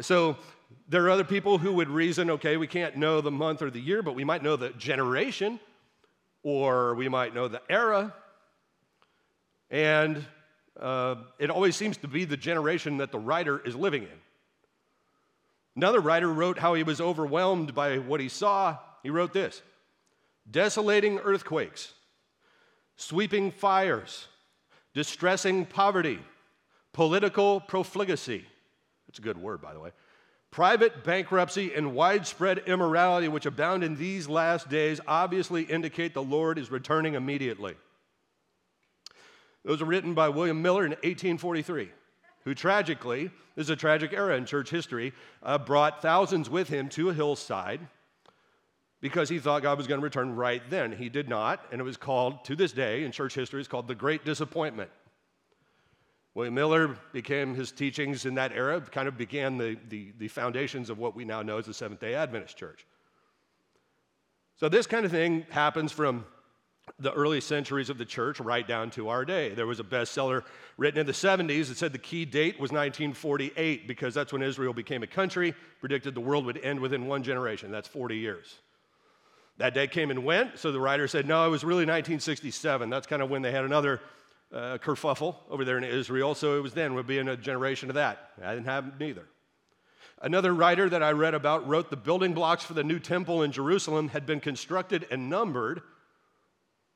So 0.00 0.36
there 0.88 1.04
are 1.04 1.10
other 1.10 1.24
people 1.24 1.58
who 1.58 1.72
would 1.74 1.88
reason 1.88 2.30
okay, 2.30 2.56
we 2.56 2.66
can't 2.66 2.96
know 2.96 3.20
the 3.20 3.30
month 3.30 3.62
or 3.62 3.70
the 3.70 3.80
year, 3.80 4.02
but 4.02 4.14
we 4.14 4.24
might 4.24 4.42
know 4.42 4.56
the 4.56 4.70
generation 4.70 5.58
or 6.42 6.94
we 6.94 7.08
might 7.08 7.34
know 7.34 7.48
the 7.48 7.62
era. 7.70 8.14
And 9.70 10.24
uh, 10.78 11.16
it 11.38 11.50
always 11.50 11.76
seems 11.76 11.96
to 11.98 12.08
be 12.08 12.24
the 12.24 12.36
generation 12.36 12.98
that 12.98 13.12
the 13.12 13.18
writer 13.18 13.60
is 13.64 13.74
living 13.74 14.02
in. 14.02 14.18
Another 15.76 16.00
writer 16.00 16.32
wrote 16.32 16.58
how 16.58 16.74
he 16.74 16.82
was 16.82 17.00
overwhelmed 17.00 17.74
by 17.74 17.98
what 17.98 18.20
he 18.20 18.28
saw. 18.28 18.76
He 19.02 19.10
wrote 19.10 19.32
this 19.32 19.62
desolating 20.50 21.18
earthquakes, 21.18 21.92
sweeping 22.96 23.50
fires, 23.50 24.28
distressing 24.98 25.64
poverty, 25.64 26.18
political 26.92 27.60
profligacy. 27.60 28.44
That's 29.06 29.20
a 29.20 29.22
good 29.22 29.38
word, 29.38 29.62
by 29.62 29.72
the 29.72 29.78
way. 29.78 29.92
Private 30.50 31.04
bankruptcy 31.04 31.72
and 31.72 31.94
widespread 31.94 32.64
immorality, 32.66 33.28
which 33.28 33.46
abound 33.46 33.84
in 33.84 33.94
these 33.94 34.28
last 34.28 34.68
days, 34.68 35.00
obviously 35.06 35.62
indicate 35.62 36.14
the 36.14 36.20
Lord 36.20 36.58
is 36.58 36.72
returning 36.72 37.14
immediately. 37.14 37.76
Those 39.64 39.80
are 39.82 39.84
written 39.84 40.14
by 40.14 40.30
William 40.30 40.60
Miller 40.62 40.84
in 40.84 40.90
1843 40.90 41.90
who 42.44 42.54
tragically, 42.54 43.30
this 43.54 43.66
is 43.66 43.70
a 43.70 43.76
tragic 43.76 44.12
era 44.12 44.36
in 44.36 44.46
church 44.46 44.70
history, 44.70 45.12
uh, 45.44 45.58
brought 45.58 46.02
thousands 46.02 46.50
with 46.50 46.68
him 46.68 46.88
to 46.88 47.10
a 47.10 47.14
hillside 47.14 47.80
because 49.00 49.28
he 49.28 49.38
thought 49.38 49.62
God 49.62 49.78
was 49.78 49.86
going 49.86 50.00
to 50.00 50.04
return 50.04 50.34
right 50.34 50.62
then. 50.70 50.92
He 50.92 51.08
did 51.08 51.28
not, 51.28 51.64
and 51.70 51.80
it 51.80 51.84
was 51.84 51.96
called, 51.96 52.44
to 52.46 52.56
this 52.56 52.72
day 52.72 53.04
in 53.04 53.12
church 53.12 53.34
history, 53.34 53.60
it's 53.60 53.68
called 53.68 53.88
the 53.88 53.94
Great 53.94 54.24
Disappointment. 54.24 54.90
William 56.34 56.54
Miller 56.54 56.96
became 57.12 57.54
his 57.54 57.72
teachings 57.72 58.24
in 58.24 58.34
that 58.34 58.52
era, 58.52 58.80
kind 58.80 59.08
of 59.08 59.16
began 59.16 59.58
the, 59.58 59.76
the, 59.88 60.12
the 60.18 60.28
foundations 60.28 60.90
of 60.90 60.98
what 60.98 61.16
we 61.16 61.24
now 61.24 61.42
know 61.42 61.58
as 61.58 61.66
the 61.66 61.74
Seventh 61.74 62.00
day 62.00 62.14
Adventist 62.14 62.56
Church. 62.56 62.86
So, 64.56 64.68
this 64.68 64.86
kind 64.86 65.04
of 65.04 65.10
thing 65.10 65.46
happens 65.50 65.92
from 65.92 66.24
the 66.98 67.12
early 67.12 67.40
centuries 67.40 67.90
of 67.90 67.98
the 67.98 68.04
church 68.04 68.40
right 68.40 68.66
down 68.66 68.90
to 68.90 69.08
our 69.08 69.24
day. 69.24 69.50
There 69.54 69.66
was 69.66 69.80
a 69.80 69.84
bestseller 69.84 70.42
written 70.76 71.00
in 71.00 71.06
the 71.06 71.12
70s 71.12 71.68
that 71.68 71.76
said 71.76 71.92
the 71.92 71.98
key 71.98 72.24
date 72.24 72.58
was 72.58 72.70
1948 72.70 73.86
because 73.86 74.14
that's 74.14 74.32
when 74.32 74.42
Israel 74.42 74.72
became 74.72 75.02
a 75.02 75.06
country, 75.06 75.54
predicted 75.80 76.14
the 76.14 76.20
world 76.20 76.46
would 76.46 76.58
end 76.58 76.80
within 76.80 77.06
one 77.06 77.22
generation. 77.22 77.70
That's 77.70 77.88
40 77.88 78.16
years. 78.16 78.58
That 79.58 79.74
day 79.74 79.88
came 79.88 80.10
and 80.10 80.24
went, 80.24 80.58
so 80.58 80.70
the 80.70 80.80
writer 80.80 81.08
said, 81.08 81.26
no, 81.26 81.44
it 81.44 81.50
was 81.50 81.64
really 81.64 81.84
1967. 81.84 82.88
That's 82.90 83.06
kind 83.06 83.20
of 83.20 83.28
when 83.28 83.42
they 83.42 83.50
had 83.50 83.64
another 83.64 84.00
uh, 84.52 84.78
kerfuffle 84.78 85.36
over 85.50 85.64
there 85.64 85.76
in 85.76 85.84
Israel, 85.84 86.34
so 86.34 86.56
it 86.56 86.62
was 86.62 86.72
then, 86.72 86.94
would 86.94 87.06
be 87.06 87.18
in 87.18 87.28
a 87.28 87.36
generation 87.36 87.90
of 87.90 87.96
that. 87.96 88.30
I 88.42 88.54
didn't 88.54 88.66
have 88.66 88.98
neither. 88.98 89.24
Another 90.20 90.54
writer 90.54 90.88
that 90.88 91.02
I 91.02 91.10
read 91.10 91.34
about 91.34 91.68
wrote 91.68 91.90
the 91.90 91.96
building 91.96 92.34
blocks 92.34 92.64
for 92.64 92.74
the 92.74 92.84
new 92.84 92.98
temple 92.98 93.42
in 93.42 93.52
Jerusalem 93.52 94.08
had 94.08 94.26
been 94.26 94.40
constructed 94.40 95.06
and 95.10 95.28
numbered 95.28 95.82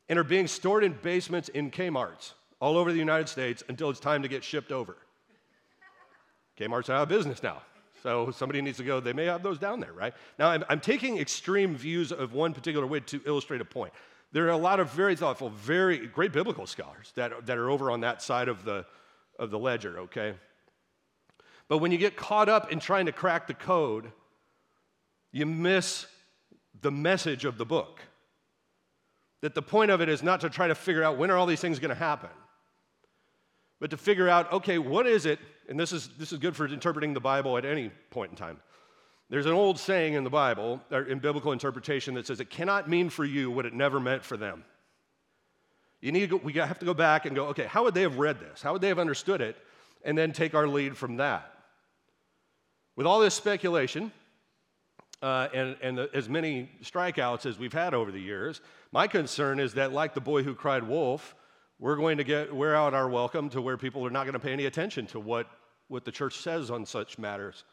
and 0.08 0.18
are 0.18 0.24
being 0.24 0.46
stored 0.46 0.82
in 0.82 0.92
basements 0.92 1.48
in 1.48 1.70
Kmart's 1.70 2.34
all 2.60 2.76
over 2.76 2.92
the 2.92 2.98
United 2.98 3.28
States 3.28 3.62
until 3.68 3.90
it's 3.90 4.00
time 4.00 4.22
to 4.22 4.28
get 4.28 4.44
shipped 4.44 4.70
over. 4.70 4.96
Kmart's 6.56 6.90
out 6.90 7.02
of 7.02 7.08
business 7.08 7.42
now. 7.42 7.62
So 8.02 8.32
somebody 8.32 8.60
needs 8.62 8.78
to 8.78 8.84
go, 8.84 8.98
they 8.98 9.12
may 9.12 9.26
have 9.26 9.42
those 9.44 9.58
down 9.58 9.78
there, 9.78 9.92
right? 9.92 10.12
Now, 10.38 10.48
I'm, 10.48 10.64
I'm, 10.68 10.80
taking 10.80 11.18
extreme 11.18 11.76
views 11.76 12.10
of 12.10 12.32
one 12.32 12.52
particular 12.52 12.84
way 12.84 13.00
to 13.00 13.20
illustrate 13.24 13.60
a 13.60 13.64
point. 13.64 13.92
There 14.32 14.44
are 14.46 14.50
a 14.50 14.56
lot 14.56 14.80
of 14.80 14.90
very 14.90 15.14
thoughtful, 15.14 15.50
very 15.50 16.06
great 16.08 16.32
biblical 16.32 16.66
scholars 16.66 17.12
that, 17.14 17.46
that 17.46 17.58
are 17.58 17.70
over 17.70 17.92
on 17.92 18.00
that 18.00 18.20
side 18.20 18.48
of 18.48 18.64
the, 18.64 18.84
of 19.38 19.50
the 19.50 19.58
ledger, 19.58 20.00
okay? 20.00 20.34
But 21.68 21.78
when 21.78 21.92
you 21.92 21.98
get 21.98 22.16
caught 22.16 22.48
up 22.48 22.72
in 22.72 22.80
trying 22.80 23.06
to 23.06 23.12
crack 23.12 23.46
the 23.46 23.54
code, 23.54 24.10
you 25.30 25.46
miss 25.46 26.06
the 26.80 26.90
message 26.90 27.44
of 27.44 27.56
the 27.56 27.64
book. 27.64 28.00
That 29.42 29.54
the 29.54 29.62
point 29.62 29.92
of 29.92 30.00
it 30.00 30.08
is 30.08 30.22
not 30.22 30.40
to 30.40 30.50
try 30.50 30.66
to 30.66 30.74
figure 30.74 31.04
out 31.04 31.18
when 31.18 31.30
are 31.30 31.36
all 31.36 31.46
these 31.46 31.60
things 31.60 31.78
going 31.78 31.90
to 31.90 31.94
happen, 31.94 32.30
but 33.82 33.90
to 33.90 33.96
figure 33.96 34.28
out, 34.28 34.52
okay, 34.52 34.78
what 34.78 35.08
is 35.08 35.26
it? 35.26 35.40
And 35.68 35.78
this 35.78 35.90
is, 35.90 36.08
this 36.16 36.32
is 36.32 36.38
good 36.38 36.54
for 36.54 36.68
interpreting 36.68 37.14
the 37.14 37.20
Bible 37.20 37.58
at 37.58 37.64
any 37.64 37.90
point 38.10 38.30
in 38.30 38.36
time. 38.36 38.60
There's 39.28 39.44
an 39.44 39.54
old 39.54 39.76
saying 39.76 40.14
in 40.14 40.22
the 40.22 40.30
Bible, 40.30 40.80
or 40.92 41.02
in 41.02 41.18
biblical 41.18 41.50
interpretation, 41.50 42.14
that 42.14 42.24
says 42.24 42.38
it 42.38 42.48
cannot 42.48 42.88
mean 42.88 43.10
for 43.10 43.24
you 43.24 43.50
what 43.50 43.66
it 43.66 43.74
never 43.74 43.98
meant 43.98 44.24
for 44.24 44.36
them. 44.36 44.62
You 46.00 46.12
need 46.12 46.20
to 46.20 46.26
go, 46.28 46.36
we 46.36 46.52
have 46.52 46.78
to 46.78 46.86
go 46.86 46.94
back 46.94 47.26
and 47.26 47.34
go, 47.34 47.46
okay, 47.46 47.64
how 47.64 47.82
would 47.82 47.92
they 47.92 48.02
have 48.02 48.18
read 48.18 48.38
this? 48.38 48.62
How 48.62 48.72
would 48.72 48.82
they 48.82 48.86
have 48.86 49.00
understood 49.00 49.40
it? 49.40 49.56
And 50.04 50.16
then 50.16 50.32
take 50.32 50.54
our 50.54 50.68
lead 50.68 50.96
from 50.96 51.16
that. 51.16 51.52
With 52.94 53.08
all 53.08 53.18
this 53.18 53.34
speculation, 53.34 54.12
uh, 55.22 55.48
and, 55.52 55.74
and 55.82 55.98
the, 55.98 56.10
as 56.14 56.28
many 56.28 56.70
strikeouts 56.84 57.46
as 57.46 57.58
we've 57.58 57.72
had 57.72 57.94
over 57.94 58.12
the 58.12 58.20
years, 58.20 58.60
my 58.92 59.08
concern 59.08 59.58
is 59.58 59.74
that, 59.74 59.92
like 59.92 60.14
the 60.14 60.20
boy 60.20 60.44
who 60.44 60.54
cried 60.54 60.84
wolf, 60.84 61.34
we're 61.82 61.96
going 61.96 62.16
to 62.16 62.22
get 62.22 62.54
wear 62.54 62.76
out 62.76 62.94
our 62.94 63.08
welcome 63.08 63.50
to 63.50 63.60
where 63.60 63.76
people 63.76 64.06
are 64.06 64.10
not 64.10 64.22
going 64.22 64.34
to 64.34 64.38
pay 64.38 64.52
any 64.52 64.66
attention 64.66 65.04
to 65.04 65.18
what, 65.18 65.48
what 65.88 66.04
the 66.04 66.12
church 66.12 66.38
says 66.38 66.70
on 66.70 66.86
such 66.86 67.18
matters. 67.18 67.64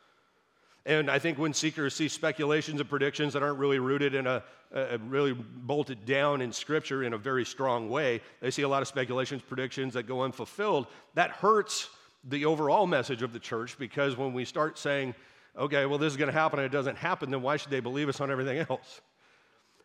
And 0.87 1.11
I 1.11 1.19
think 1.19 1.37
when 1.37 1.53
seekers 1.53 1.93
see 1.93 2.07
speculations 2.07 2.79
and 2.79 2.89
predictions 2.89 3.33
that 3.33 3.43
aren't 3.43 3.59
really 3.59 3.77
rooted 3.77 4.15
in 4.15 4.25
a, 4.25 4.41
a, 4.73 4.97
really 4.97 5.33
bolted 5.33 6.05
down 6.05 6.41
in 6.41 6.51
Scripture 6.51 7.03
in 7.03 7.13
a 7.13 7.19
very 7.19 7.45
strong 7.45 7.87
way, 7.87 8.19
they 8.41 8.49
see 8.49 8.63
a 8.63 8.67
lot 8.67 8.81
of 8.81 8.87
speculations, 8.87 9.43
predictions 9.43 9.93
that 9.93 10.07
go 10.07 10.23
unfulfilled. 10.23 10.87
That 11.13 11.29
hurts 11.29 11.87
the 12.23 12.45
overall 12.45 12.87
message 12.87 13.21
of 13.21 13.31
the 13.31 13.39
church 13.39 13.77
because 13.77 14.17
when 14.17 14.33
we 14.33 14.43
start 14.43 14.79
saying, 14.79 15.13
okay, 15.55 15.85
well, 15.85 15.99
this 15.99 16.11
is 16.11 16.17
going 16.17 16.33
to 16.33 16.39
happen 16.39 16.57
and 16.57 16.65
it 16.65 16.71
doesn't 16.71 16.97
happen, 16.97 17.29
then 17.29 17.43
why 17.43 17.57
should 17.57 17.69
they 17.69 17.79
believe 17.79 18.09
us 18.09 18.19
on 18.19 18.31
everything 18.31 18.57
else? 18.69 19.01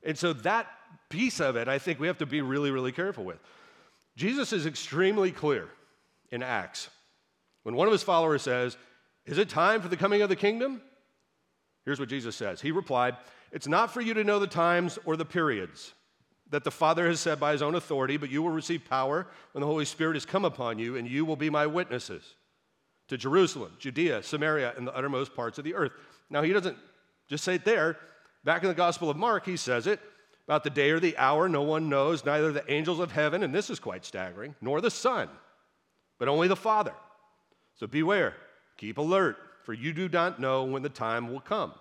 And 0.02 0.16
so 0.16 0.32
that 0.32 0.66
piece 1.10 1.40
of 1.42 1.56
it, 1.56 1.68
I 1.68 1.78
think 1.78 2.00
we 2.00 2.06
have 2.06 2.18
to 2.18 2.26
be 2.26 2.40
really, 2.40 2.70
really 2.70 2.92
careful 2.92 3.24
with. 3.24 3.38
Jesus 4.16 4.52
is 4.52 4.66
extremely 4.66 5.32
clear 5.32 5.68
in 6.30 6.42
Acts. 6.42 6.88
When 7.62 7.74
one 7.74 7.88
of 7.88 7.92
his 7.92 8.02
followers 8.02 8.42
says, 8.42 8.76
Is 9.26 9.38
it 9.38 9.48
time 9.48 9.80
for 9.80 9.88
the 9.88 9.96
coming 9.96 10.22
of 10.22 10.28
the 10.28 10.36
kingdom? 10.36 10.80
Here's 11.84 12.00
what 12.00 12.08
Jesus 12.08 12.36
says 12.36 12.60
He 12.60 12.70
replied, 12.70 13.16
It's 13.52 13.68
not 13.68 13.92
for 13.92 14.00
you 14.00 14.14
to 14.14 14.24
know 14.24 14.38
the 14.38 14.46
times 14.46 14.98
or 15.04 15.16
the 15.16 15.24
periods 15.24 15.94
that 16.50 16.64
the 16.64 16.70
Father 16.70 17.06
has 17.06 17.20
said 17.20 17.40
by 17.40 17.52
his 17.52 17.62
own 17.62 17.74
authority, 17.74 18.16
but 18.16 18.30
you 18.30 18.42
will 18.42 18.50
receive 18.50 18.84
power 18.88 19.26
when 19.52 19.60
the 19.60 19.66
Holy 19.66 19.84
Spirit 19.84 20.14
has 20.14 20.26
come 20.26 20.44
upon 20.44 20.78
you, 20.78 20.96
and 20.96 21.08
you 21.08 21.24
will 21.24 21.36
be 21.36 21.50
my 21.50 21.66
witnesses 21.66 22.34
to 23.08 23.16
Jerusalem, 23.16 23.72
Judea, 23.78 24.22
Samaria, 24.22 24.74
and 24.76 24.86
the 24.86 24.94
uttermost 24.94 25.34
parts 25.34 25.58
of 25.58 25.64
the 25.64 25.74
earth. 25.74 25.92
Now, 26.30 26.42
he 26.42 26.52
doesn't 26.52 26.76
just 27.28 27.44
say 27.44 27.56
it 27.56 27.64
there. 27.64 27.96
Back 28.44 28.62
in 28.62 28.68
the 28.68 28.74
Gospel 28.74 29.10
of 29.10 29.16
Mark, 29.16 29.46
he 29.46 29.56
says 29.56 29.86
it 29.86 30.00
about 30.46 30.64
the 30.64 30.70
day 30.70 30.90
or 30.90 31.00
the 31.00 31.16
hour, 31.16 31.48
no 31.48 31.62
one 31.62 31.88
knows, 31.88 32.24
neither 32.24 32.52
the 32.52 32.70
angels 32.70 33.00
of 33.00 33.12
heaven, 33.12 33.42
and 33.42 33.54
this 33.54 33.70
is 33.70 33.80
quite 33.80 34.04
staggering, 34.04 34.54
nor 34.60 34.80
the 34.80 34.90
Son, 34.90 35.28
but 36.18 36.28
only 36.28 36.48
the 36.48 36.56
Father. 36.56 36.92
So 37.76 37.86
beware, 37.86 38.34
keep 38.76 38.98
alert, 38.98 39.36
for 39.64 39.72
you 39.72 39.92
do 39.92 40.08
not 40.08 40.38
know 40.38 40.64
when 40.64 40.82
the 40.82 40.88
time 40.88 41.32
will 41.32 41.40
come. 41.40 41.72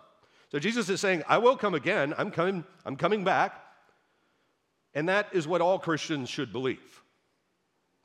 So 0.51 0.60
Jesus 0.60 0.88
is 0.89 1.01
saying, 1.01 1.24
I 1.27 1.39
will 1.39 1.58
come 1.58 1.74
again. 1.74 2.13
I'm 2.17 2.32
coming, 2.32 2.63
I'm 2.86 2.96
coming 2.96 3.24
back. 3.24 3.60
And 4.93 5.10
that 5.10 5.27
is 5.34 5.48
what 5.48 5.62
all 5.62 5.79
Christians 5.79 6.29
should 6.29 6.53
believe. 6.53 7.01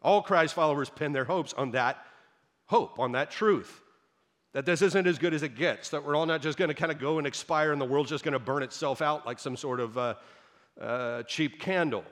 All 0.00 0.23
Christ 0.23 0.55
followers 0.55 0.88
pin 0.88 1.12
their 1.12 1.25
hopes 1.25 1.53
on 1.53 1.73
that 1.73 1.99
hope, 2.67 2.99
on 2.99 3.12
that 3.12 3.31
truth. 3.31 3.81
That 4.55 4.65
this 4.65 4.81
isn't 4.81 5.07
as 5.07 5.19
good 5.19 5.35
as 5.35 5.43
it 5.43 5.57
gets, 5.57 5.91
that 5.91 6.05
we're 6.05 6.17
all 6.17 6.25
not 6.25 6.41
just 6.41 6.57
going 6.57 6.69
to 6.69 6.75
kind 6.75 6.91
of 6.91 6.99
go 6.99 7.19
and 7.19 7.27
expire 7.27 7.71
and 7.71 7.81
the 7.81 7.85
world's 7.85 8.11
just 8.11 8.25
going 8.25 8.33
to 8.33 8.38
burn 8.38 8.62
itself 8.62 9.03
out 9.03 9.27
like 9.27 9.38
some 9.38 9.57
sort 9.57 9.79
of 9.79 9.99
uh, 9.99 10.15
uh, 10.80 11.23
cheap 11.25 11.61
candle. 11.61 12.04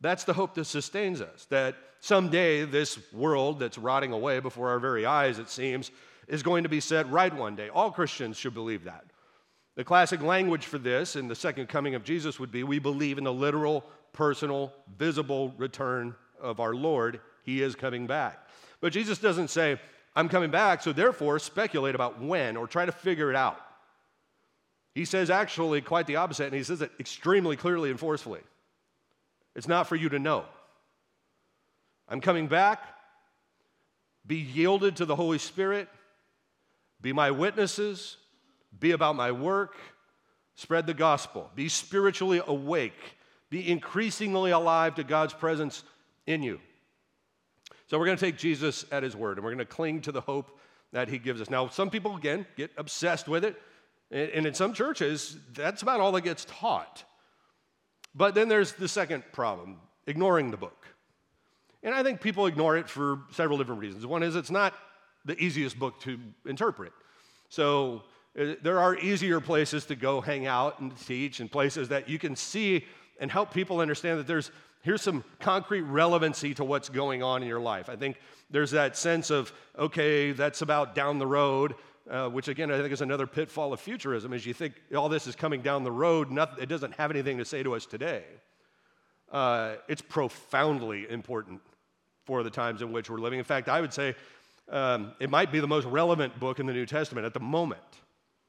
That's 0.00 0.24
the 0.24 0.32
hope 0.32 0.54
that 0.54 0.64
sustains 0.64 1.20
us, 1.20 1.46
that 1.50 1.76
someday 2.00 2.64
this 2.64 2.98
world 3.12 3.60
that's 3.60 3.78
rotting 3.78 4.12
away 4.12 4.40
before 4.40 4.70
our 4.70 4.80
very 4.80 5.06
eyes, 5.06 5.38
it 5.38 5.48
seems, 5.48 5.90
is 6.26 6.42
going 6.42 6.64
to 6.64 6.68
be 6.68 6.80
set 6.80 7.08
right 7.10 7.32
one 7.32 7.54
day. 7.54 7.68
All 7.68 7.90
Christians 7.90 8.36
should 8.36 8.54
believe 8.54 8.84
that. 8.84 9.04
The 9.76 9.84
classic 9.84 10.20
language 10.20 10.66
for 10.66 10.78
this 10.78 11.16
in 11.16 11.28
the 11.28 11.34
second 11.34 11.68
coming 11.68 11.94
of 11.94 12.04
Jesus 12.04 12.38
would 12.38 12.50
be 12.50 12.62
we 12.62 12.78
believe 12.78 13.16
in 13.16 13.24
the 13.24 13.32
literal, 13.32 13.84
personal, 14.12 14.72
visible 14.98 15.54
return 15.56 16.14
of 16.40 16.60
our 16.60 16.74
Lord. 16.74 17.20
He 17.44 17.62
is 17.62 17.74
coming 17.74 18.06
back. 18.06 18.46
But 18.80 18.92
Jesus 18.92 19.18
doesn't 19.18 19.48
say, 19.48 19.80
I'm 20.14 20.28
coming 20.28 20.50
back, 20.50 20.82
so 20.82 20.92
therefore 20.92 21.38
speculate 21.38 21.94
about 21.94 22.20
when 22.20 22.56
or 22.56 22.66
try 22.66 22.84
to 22.84 22.92
figure 22.92 23.30
it 23.30 23.36
out. 23.36 23.58
He 24.94 25.04
says 25.04 25.30
actually 25.30 25.80
quite 25.80 26.06
the 26.06 26.16
opposite, 26.16 26.46
and 26.46 26.54
he 26.54 26.62
says 26.62 26.82
it 26.82 26.90
extremely 27.00 27.56
clearly 27.56 27.90
and 27.90 27.98
forcefully. 27.98 28.40
It's 29.54 29.68
not 29.68 29.86
for 29.86 29.96
you 29.96 30.08
to 30.10 30.18
know. 30.18 30.44
I'm 32.08 32.20
coming 32.20 32.46
back. 32.46 32.82
Be 34.26 34.36
yielded 34.36 34.96
to 34.96 35.06
the 35.06 35.16
Holy 35.16 35.38
Spirit. 35.38 35.88
Be 37.00 37.12
my 37.12 37.30
witnesses. 37.30 38.18
Be 38.78 38.92
about 38.92 39.16
my 39.16 39.32
work. 39.32 39.76
Spread 40.54 40.86
the 40.86 40.94
gospel. 40.94 41.50
Be 41.54 41.68
spiritually 41.68 42.42
awake. 42.46 43.16
Be 43.50 43.68
increasingly 43.68 44.50
alive 44.50 44.94
to 44.96 45.04
God's 45.04 45.34
presence 45.34 45.82
in 46.26 46.42
you. 46.42 46.60
So 47.88 47.98
we're 47.98 48.06
going 48.06 48.16
to 48.16 48.24
take 48.24 48.38
Jesus 48.38 48.84
at 48.90 49.02
his 49.02 49.16
word 49.16 49.36
and 49.36 49.44
we're 49.44 49.50
going 49.50 49.58
to 49.58 49.64
cling 49.66 50.02
to 50.02 50.12
the 50.12 50.20
hope 50.20 50.58
that 50.92 51.08
he 51.08 51.18
gives 51.18 51.40
us. 51.40 51.50
Now, 51.50 51.68
some 51.68 51.90
people, 51.90 52.16
again, 52.16 52.46
get 52.56 52.70
obsessed 52.76 53.28
with 53.28 53.44
it. 53.44 53.60
And 54.12 54.46
in 54.46 54.52
some 54.52 54.74
churches, 54.74 55.38
that's 55.54 55.80
about 55.80 56.00
all 56.00 56.12
that 56.12 56.20
gets 56.20 56.44
taught. 56.44 57.02
But 58.14 58.34
then 58.34 58.48
there's 58.48 58.72
the 58.72 58.88
second 58.88 59.24
problem 59.32 59.78
ignoring 60.06 60.50
the 60.50 60.58
book. 60.58 60.86
And 61.82 61.94
I 61.94 62.02
think 62.02 62.20
people 62.20 62.46
ignore 62.46 62.76
it 62.76 62.88
for 62.88 63.20
several 63.32 63.58
different 63.58 63.80
reasons. 63.80 64.06
One 64.06 64.22
is 64.22 64.36
it's 64.36 64.50
not 64.50 64.74
the 65.24 65.36
easiest 65.42 65.78
book 65.78 65.98
to 66.00 66.18
interpret. 66.46 66.92
So 67.48 68.02
uh, 68.38 68.54
there 68.62 68.78
are 68.78 68.96
easier 68.96 69.40
places 69.40 69.86
to 69.86 69.96
go 69.96 70.20
hang 70.20 70.46
out 70.46 70.80
and 70.80 70.96
teach, 71.06 71.40
and 71.40 71.50
places 71.50 71.88
that 71.88 72.08
you 72.08 72.18
can 72.18 72.36
see 72.36 72.84
and 73.20 73.30
help 73.30 73.52
people 73.52 73.80
understand 73.80 74.18
that 74.18 74.26
there's 74.26 74.50
here's 74.82 75.02
some 75.02 75.22
concrete 75.38 75.82
relevancy 75.82 76.54
to 76.54 76.64
what's 76.64 76.88
going 76.88 77.22
on 77.22 77.42
in 77.42 77.48
your 77.48 77.60
life. 77.60 77.88
I 77.88 77.96
think 77.96 78.16
there's 78.50 78.72
that 78.72 78.96
sense 78.96 79.30
of 79.30 79.52
okay, 79.78 80.32
that's 80.32 80.62
about 80.62 80.94
down 80.94 81.18
the 81.18 81.26
road, 81.26 81.74
uh, 82.10 82.28
which 82.28 82.48
again 82.48 82.70
I 82.70 82.78
think 82.78 82.92
is 82.92 83.00
another 83.00 83.26
pitfall 83.26 83.72
of 83.72 83.80
futurism, 83.80 84.32
is 84.32 84.44
you 84.44 84.54
think 84.54 84.74
all 84.96 85.08
this 85.08 85.26
is 85.26 85.36
coming 85.36 85.62
down 85.62 85.84
the 85.84 85.92
road, 85.92 86.30
nothing, 86.30 86.62
it 86.62 86.68
doesn't 86.68 86.94
have 86.94 87.10
anything 87.10 87.38
to 87.38 87.44
say 87.44 87.62
to 87.62 87.74
us 87.74 87.86
today. 87.86 88.24
Uh, 89.30 89.76
it's 89.88 90.02
profoundly 90.02 91.08
important 91.10 91.60
for 92.24 92.42
the 92.42 92.50
times 92.50 92.82
in 92.82 92.92
which 92.92 93.08
we're 93.08 93.18
living. 93.18 93.38
In 93.38 93.44
fact, 93.44 93.68
I 93.68 93.80
would 93.80 93.92
say 93.92 94.14
um, 94.68 95.12
it 95.20 95.30
might 95.30 95.50
be 95.50 95.60
the 95.60 95.66
most 95.66 95.86
relevant 95.86 96.38
book 96.38 96.60
in 96.60 96.66
the 96.66 96.72
New 96.72 96.86
Testament 96.86 97.26
at 97.26 97.34
the 97.34 97.40
moment 97.40 97.80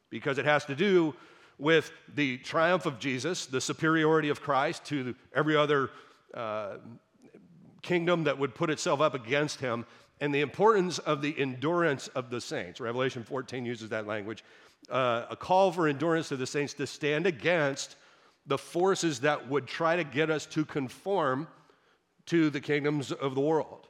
because 0.10 0.38
it 0.38 0.46
has 0.46 0.66
to 0.66 0.76
do 0.76 1.16
with 1.58 1.92
the 2.16 2.38
triumph 2.40 2.86
of 2.86 3.00
Jesus, 3.00 3.46
the 3.46 3.62
superiority 3.62 4.30
of 4.30 4.42
Christ 4.42 4.86
to 4.86 5.16
every 5.36 5.56
other 5.56 5.90
uh, 6.34 6.78
kingdom 7.84 8.24
that 8.24 8.40
would 8.40 8.56
put 8.56 8.72
itself 8.72 9.00
up 9.00 9.14
against 9.14 9.60
him, 9.60 9.86
and 10.20 10.34
the 10.34 10.42
importance 10.42 10.98
of 11.00 11.22
the 11.22 11.38
endurance 11.38 12.08
of 12.10 12.30
the 12.30 12.42
saints. 12.42 12.80
Revelation 12.80 13.24
14 13.24 13.66
uses 13.66 13.90
that 13.90 14.08
language. 14.08 14.44
Uh, 14.90 15.26
a 15.30 15.36
call 15.36 15.72
for 15.72 15.88
endurance 15.88 16.30
to 16.30 16.38
the 16.38 16.48
saints 16.48 16.74
to 16.74 16.88
stand 16.88 17.28
against 17.28 17.96
the 18.46 18.58
forces 18.58 19.22
that 19.22 19.50
would 19.50 19.68
try 19.68 19.96
to 19.96 20.04
get 20.04 20.30
us 20.30 20.46
to 20.46 20.66
conform 20.66 21.48
to 22.26 22.50
the 22.50 22.60
kingdoms 22.60 23.12
of 23.12 23.36
the 23.36 23.42
world. 23.42 23.88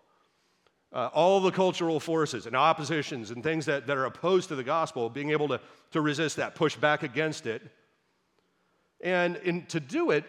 Uh, 0.92 1.10
all 1.14 1.40
the 1.40 1.52
cultural 1.52 2.00
forces 2.00 2.46
and 2.46 2.56
oppositions 2.56 3.32
and 3.32 3.44
things 3.44 3.66
that, 3.66 3.88
that 3.88 3.98
are 3.98 4.06
opposed 4.06 4.50
to 4.50 4.56
the 4.56 4.64
gospel, 4.64 5.10
being 5.10 5.32
able 5.32 5.48
to, 5.48 5.60
to 5.92 6.02
resist 6.02 6.36
that, 6.36 6.54
push 6.54 6.76
back 6.76 7.02
against 7.02 7.48
it. 7.48 7.64
And 9.02 9.38
in, 9.38 9.66
to 9.68 9.80
do 9.80 10.12
it, 10.12 10.24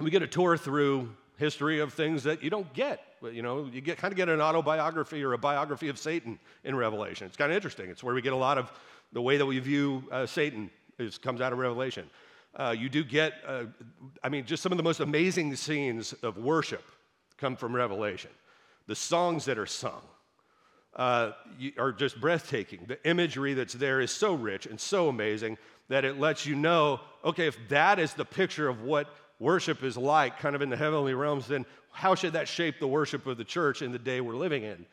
we 0.00 0.10
get 0.10 0.22
a 0.22 0.26
tour 0.26 0.56
through 0.56 1.10
history 1.36 1.80
of 1.80 1.92
things 1.92 2.22
that 2.24 2.42
you 2.42 2.50
don't 2.50 2.72
get. 2.72 3.00
You 3.22 3.42
know, 3.42 3.68
you 3.72 3.80
get, 3.80 3.98
kind 3.98 4.12
of 4.12 4.16
get 4.16 4.28
an 4.28 4.40
autobiography 4.40 5.22
or 5.22 5.32
a 5.32 5.38
biography 5.38 5.88
of 5.88 5.98
Satan 5.98 6.38
in 6.62 6.76
Revelation. 6.76 7.26
It's 7.26 7.36
kind 7.36 7.50
of 7.50 7.56
interesting. 7.56 7.90
It's 7.90 8.02
where 8.02 8.14
we 8.14 8.22
get 8.22 8.32
a 8.32 8.36
lot 8.36 8.58
of 8.58 8.70
the 9.12 9.22
way 9.22 9.36
that 9.36 9.46
we 9.46 9.58
view 9.58 10.04
uh, 10.12 10.26
Satan 10.26 10.70
is, 10.98 11.18
comes 11.18 11.40
out 11.40 11.52
of 11.52 11.58
Revelation. 11.58 12.08
Uh, 12.54 12.74
you 12.76 12.88
do 12.88 13.02
get, 13.02 13.32
uh, 13.46 13.64
I 14.22 14.28
mean, 14.28 14.44
just 14.44 14.62
some 14.62 14.72
of 14.72 14.78
the 14.78 14.84
most 14.84 15.00
amazing 15.00 15.56
scenes 15.56 16.12
of 16.22 16.36
worship 16.36 16.84
come 17.38 17.56
from 17.56 17.74
Revelation. 17.74 18.30
The 18.86 18.94
songs 18.94 19.46
that 19.46 19.58
are 19.58 19.66
sung 19.66 20.02
uh, 20.94 21.32
are 21.78 21.92
just 21.92 22.20
breathtaking. 22.20 22.84
The 22.86 23.04
imagery 23.08 23.54
that's 23.54 23.74
there 23.74 24.00
is 24.00 24.10
so 24.10 24.34
rich 24.34 24.66
and 24.66 24.78
so 24.78 25.08
amazing 25.08 25.58
that 25.88 26.04
it 26.04 26.20
lets 26.20 26.46
you 26.46 26.54
know 26.54 27.00
okay, 27.24 27.46
if 27.46 27.56
that 27.68 27.98
is 27.98 28.12
the 28.14 28.24
picture 28.24 28.68
of 28.68 28.82
what 28.82 29.08
worship 29.38 29.82
is 29.82 29.96
like, 29.96 30.38
kind 30.38 30.54
of 30.54 30.62
in 30.62 30.70
the 30.70 30.76
heavenly 30.76 31.14
realms, 31.14 31.46
then 31.46 31.66
how 31.90 32.14
should 32.14 32.32
that 32.32 32.48
shape 32.48 32.78
the 32.78 32.86
worship 32.86 33.26
of 33.26 33.36
the 33.36 33.44
church 33.44 33.82
in 33.82 33.92
the 33.92 33.98
day 33.98 34.20
we're 34.20 34.36
living 34.36 34.64
in? 34.64 34.86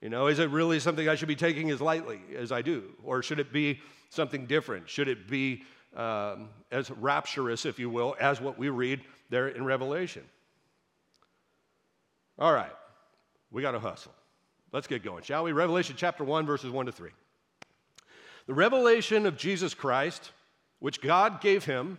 You 0.00 0.08
know, 0.08 0.28
is 0.28 0.38
it 0.38 0.50
really 0.50 0.78
something 0.80 1.08
I 1.08 1.16
should 1.16 1.28
be 1.28 1.36
taking 1.36 1.70
as 1.70 1.80
lightly 1.80 2.20
as 2.36 2.52
I 2.52 2.62
do? 2.62 2.84
Or 3.02 3.22
should 3.22 3.40
it 3.40 3.52
be 3.52 3.80
something 4.10 4.46
different? 4.46 4.88
Should 4.88 5.08
it 5.08 5.28
be 5.28 5.62
um, 5.96 6.50
as 6.70 6.90
rapturous, 6.90 7.66
if 7.66 7.78
you 7.78 7.90
will, 7.90 8.14
as 8.20 8.40
what 8.40 8.58
we 8.58 8.68
read 8.68 9.00
there 9.30 9.48
in 9.48 9.64
Revelation? 9.64 10.22
All 12.38 12.52
right, 12.52 12.72
we 13.50 13.62
got 13.62 13.72
to 13.72 13.80
hustle. 13.80 14.12
Let's 14.72 14.86
get 14.86 15.02
going, 15.02 15.24
shall 15.24 15.44
we? 15.44 15.52
Revelation 15.52 15.96
chapter 15.98 16.22
1, 16.22 16.46
verses 16.46 16.70
1 16.70 16.86
to 16.86 16.92
3. 16.92 17.10
The 18.46 18.54
revelation 18.54 19.26
of 19.26 19.36
Jesus 19.36 19.74
Christ, 19.74 20.30
which 20.78 21.00
God 21.00 21.40
gave 21.40 21.64
him 21.64 21.98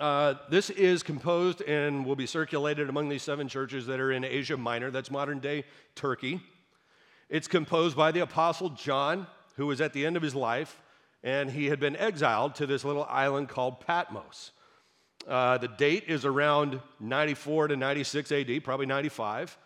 uh, 0.00 0.34
this 0.48 0.70
is 0.70 1.02
composed 1.02 1.60
and 1.62 2.06
will 2.06 2.16
be 2.16 2.26
circulated 2.26 2.88
among 2.88 3.10
these 3.10 3.22
seven 3.22 3.48
churches 3.48 3.86
that 3.86 4.00
are 4.00 4.10
in 4.10 4.24
Asia 4.24 4.56
Minor, 4.56 4.90
that's 4.90 5.10
modern 5.10 5.40
day 5.40 5.64
Turkey. 5.94 6.40
It's 7.28 7.46
composed 7.46 7.96
by 7.96 8.10
the 8.10 8.20
Apostle 8.20 8.70
John, 8.70 9.26
who 9.56 9.66
was 9.66 9.80
at 9.80 9.92
the 9.92 10.06
end 10.06 10.16
of 10.16 10.22
his 10.22 10.34
life, 10.34 10.80
and 11.22 11.50
he 11.50 11.66
had 11.66 11.78
been 11.78 11.96
exiled 11.96 12.54
to 12.56 12.66
this 12.66 12.82
little 12.82 13.04
island 13.04 13.50
called 13.50 13.80
Patmos. 13.80 14.52
Uh, 15.28 15.58
the 15.58 15.68
date 15.68 16.04
is 16.08 16.24
around 16.24 16.80
94 16.98 17.68
to 17.68 17.76
96 17.76 18.32
AD, 18.32 18.64
probably 18.64 18.86
95. 18.86 19.58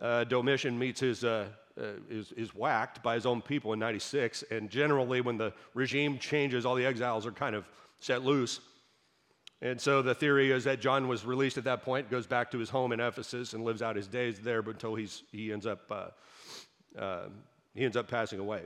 Uh, 0.00 0.24
Domitian 0.24 0.78
meets 0.78 1.00
his, 1.00 1.22
uh, 1.22 1.48
uh, 1.78 1.84
is, 2.08 2.32
is 2.32 2.54
whacked 2.54 3.02
by 3.02 3.14
his 3.14 3.26
own 3.26 3.42
people 3.42 3.74
in 3.74 3.78
96. 3.78 4.42
And 4.50 4.70
generally, 4.70 5.20
when 5.20 5.36
the 5.36 5.52
regime 5.74 6.18
changes, 6.18 6.64
all 6.64 6.76
the 6.76 6.86
exiles 6.86 7.26
are 7.26 7.32
kind 7.32 7.54
of 7.54 7.68
set 8.00 8.24
loose. 8.24 8.60
And 9.62 9.80
so 9.80 10.02
the 10.02 10.14
theory 10.14 10.52
is 10.52 10.64
that 10.64 10.80
John 10.80 11.08
was 11.08 11.24
released 11.24 11.56
at 11.56 11.64
that 11.64 11.82
point, 11.82 12.10
goes 12.10 12.26
back 12.26 12.50
to 12.50 12.58
his 12.58 12.68
home 12.68 12.92
in 12.92 13.00
Ephesus, 13.00 13.54
and 13.54 13.64
lives 13.64 13.80
out 13.80 13.96
his 13.96 14.06
days 14.06 14.38
there 14.38 14.60
until 14.60 14.94
he's, 14.94 15.22
he, 15.32 15.52
ends 15.52 15.66
up, 15.66 15.90
uh, 15.90 17.00
uh, 17.00 17.28
he 17.74 17.84
ends 17.84 17.96
up 17.96 18.08
passing 18.08 18.38
away. 18.38 18.62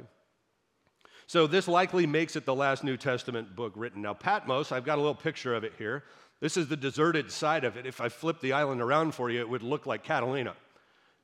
So 1.26 1.47
this 1.47 1.68
likely 1.68 2.06
makes 2.06 2.35
it 2.35 2.44
the 2.44 2.54
last 2.54 2.82
New 2.82 2.97
Testament 2.97 3.54
book 3.54 3.73
written. 3.76 4.02
Now, 4.02 4.14
Patmos, 4.14 4.73
I've 4.73 4.85
got 4.85 4.99
a 4.99 5.00
little 5.00 5.14
picture 5.14 5.54
of 5.54 5.62
it 5.62 5.75
here. 5.78 6.02
This 6.40 6.56
is 6.56 6.66
the 6.66 6.76
deserted 6.76 7.30
side 7.30 7.62
of 7.62 7.76
it. 7.76 7.87
If 7.87 8.00
I 8.00 8.09
flip 8.09 8.40
the 8.40 8.52
island 8.52 8.80
around 8.80 9.14
for 9.14 9.30
you, 9.30 9.38
it 9.38 9.49
would 9.49 9.62
look 9.62 9.87
like 9.87 10.02
Catalina. 10.02 10.54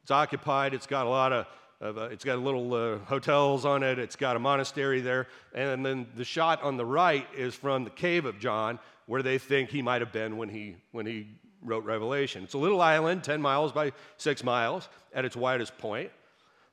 It's 0.02 0.12
occupied, 0.12 0.74
it's 0.74 0.86
got 0.86 1.06
a 1.06 1.10
lot 1.10 1.32
of 1.32 1.46
uh, 1.82 2.08
it's 2.10 2.24
got 2.24 2.38
little 2.38 2.72
uh, 2.72 2.98
hotels 3.00 3.64
on 3.64 3.82
it. 3.82 3.98
It's 3.98 4.16
got 4.16 4.36
a 4.36 4.38
monastery 4.38 5.00
there. 5.00 5.26
And 5.54 5.84
then 5.84 6.06
the 6.16 6.24
shot 6.24 6.62
on 6.62 6.76
the 6.76 6.86
right 6.86 7.26
is 7.36 7.54
from 7.54 7.84
the 7.84 7.90
cave 7.90 8.24
of 8.24 8.38
John, 8.38 8.78
where 9.06 9.22
they 9.22 9.38
think 9.38 9.70
he 9.70 9.82
might 9.82 10.00
have 10.00 10.12
been 10.12 10.36
when 10.36 10.48
he, 10.48 10.76
when 10.92 11.04
he 11.04 11.28
wrote 11.62 11.84
Revelation. 11.84 12.44
It's 12.44 12.54
a 12.54 12.58
little 12.58 12.80
island, 12.80 13.24
10 13.24 13.42
miles 13.42 13.72
by 13.72 13.92
6 14.16 14.42
miles 14.44 14.88
at 15.14 15.24
its 15.24 15.36
widest 15.36 15.76
point. 15.76 16.10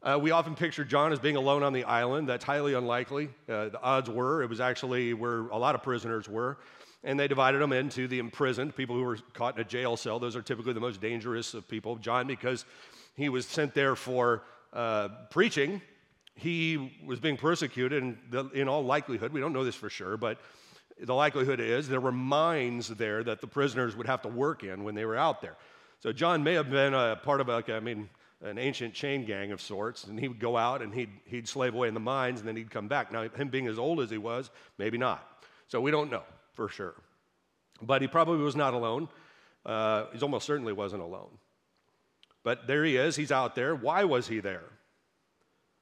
Uh, 0.02 0.20
we 0.22 0.32
often 0.32 0.56
picture 0.56 0.84
John 0.84 1.12
as 1.12 1.20
being 1.20 1.38
alone 1.38 1.64
on 1.64 1.74
the 1.74 1.86
island. 1.86 2.28
That's 2.28 2.44
highly 2.44 2.74
unlikely. 2.74 3.30
Uh, 3.48 3.70
the 3.70 3.82
odds 3.82 4.10
were 4.10 4.44
it 4.44 4.50
was 4.50 4.60
actually 4.60 5.14
where 5.14 5.48
a 5.48 5.58
lot 5.58 5.76
of 5.76 5.84
prisoners 5.84 6.28
were. 6.28 6.58
And 7.06 7.20
they 7.20 7.28
divided 7.28 7.60
them 7.60 7.74
into 7.74 8.08
the 8.08 8.20
imprisoned, 8.20 8.76
people 8.76 8.96
who 8.96 9.04
were 9.04 9.18
caught 9.34 9.56
in 9.56 9.62
a 9.62 9.66
jail 9.66 9.98
cell. 9.98 10.20
Those 10.20 10.38
are 10.38 10.42
typically 10.42 10.72
the 10.72 10.80
most 10.80 11.02
dangerous 11.02 11.54
of 11.54 11.68
people. 11.68 11.98
John, 11.98 12.28
because 12.28 12.66
he 13.16 13.28
was 13.28 13.46
sent 13.46 13.74
there 13.74 13.96
for 13.96 14.44
uh, 14.74 15.10
preaching, 15.30 15.82
he 16.36 17.00
was 17.06 17.20
being 17.20 17.38
persecuted, 17.38 18.02
and 18.04 18.18
the, 18.30 18.50
in 18.50 18.68
all 18.68 18.84
likelihood, 18.84 19.32
we 19.32 19.40
don't 19.40 19.54
know 19.54 19.64
this 19.64 19.76
for 19.76 19.90
sure, 19.90 20.18
but 20.18 20.40
the 21.00 21.14
likelihood 21.14 21.60
is 21.60 21.88
there 21.88 22.02
were 22.02 22.12
mines 22.12 22.88
there 22.90 23.24
that 23.24 23.42
the 23.42 23.48
prisoners 23.48 23.96
would 23.96 24.08
have 24.08 24.22
to 24.24 24.28
work 24.28 24.64
in 24.64 24.84
when 24.84 24.96
they 24.96 25.06
were 25.06 25.18
out 25.18 25.42
there. 25.42 25.56
So 26.00 26.12
John 26.12 26.44
may 26.44 26.54
have 26.54 26.70
been 26.70 26.94
a 26.94 27.16
part 27.16 27.40
of, 27.40 27.48
like, 27.48 27.70
I 27.70 27.80
mean, 27.80 28.10
an 28.42 28.58
ancient 28.58 28.94
chain 28.94 29.26
gang 29.26 29.52
of 29.52 29.62
sorts, 29.62 30.04
and 30.04 30.20
he 30.20 30.28
would 30.28 30.40
go 30.40 30.58
out 30.58 30.82
and 30.82 30.94
he'd, 30.94 31.10
he'd 31.26 31.48
slave 31.48 31.74
away 31.74 31.88
in 31.88 31.94
the 31.94 32.00
mines, 32.00 32.40
and 32.40 32.48
then 32.48 32.56
he'd 32.56 32.72
come 32.72 32.88
back. 32.88 33.12
Now, 33.12 33.28
him 33.30 33.48
being 33.48 33.68
as 33.68 33.80
old 33.80 34.02
as 34.02 34.10
he 34.10 34.18
was, 34.18 34.50
maybe 34.78 34.98
not. 34.98 35.26
So 35.68 35.80
we 35.80 35.92
don't 35.92 36.12
know 36.12 36.24
for 36.54 36.68
sure. 36.68 36.94
But 37.82 38.02
he 38.02 38.08
probably 38.08 38.38
was 38.38 38.56
not 38.56 38.74
alone. 38.74 39.08
Uh, 39.66 40.06
he 40.14 40.20
almost 40.20 40.46
certainly 40.46 40.74
wasn't 40.74 41.02
alone. 41.02 41.30
But 42.44 42.68
there 42.68 42.84
he 42.84 42.98
is, 42.98 43.16
he's 43.16 43.32
out 43.32 43.56
there. 43.56 43.74
Why 43.74 44.04
was 44.04 44.28
he 44.28 44.40
there? 44.40 44.64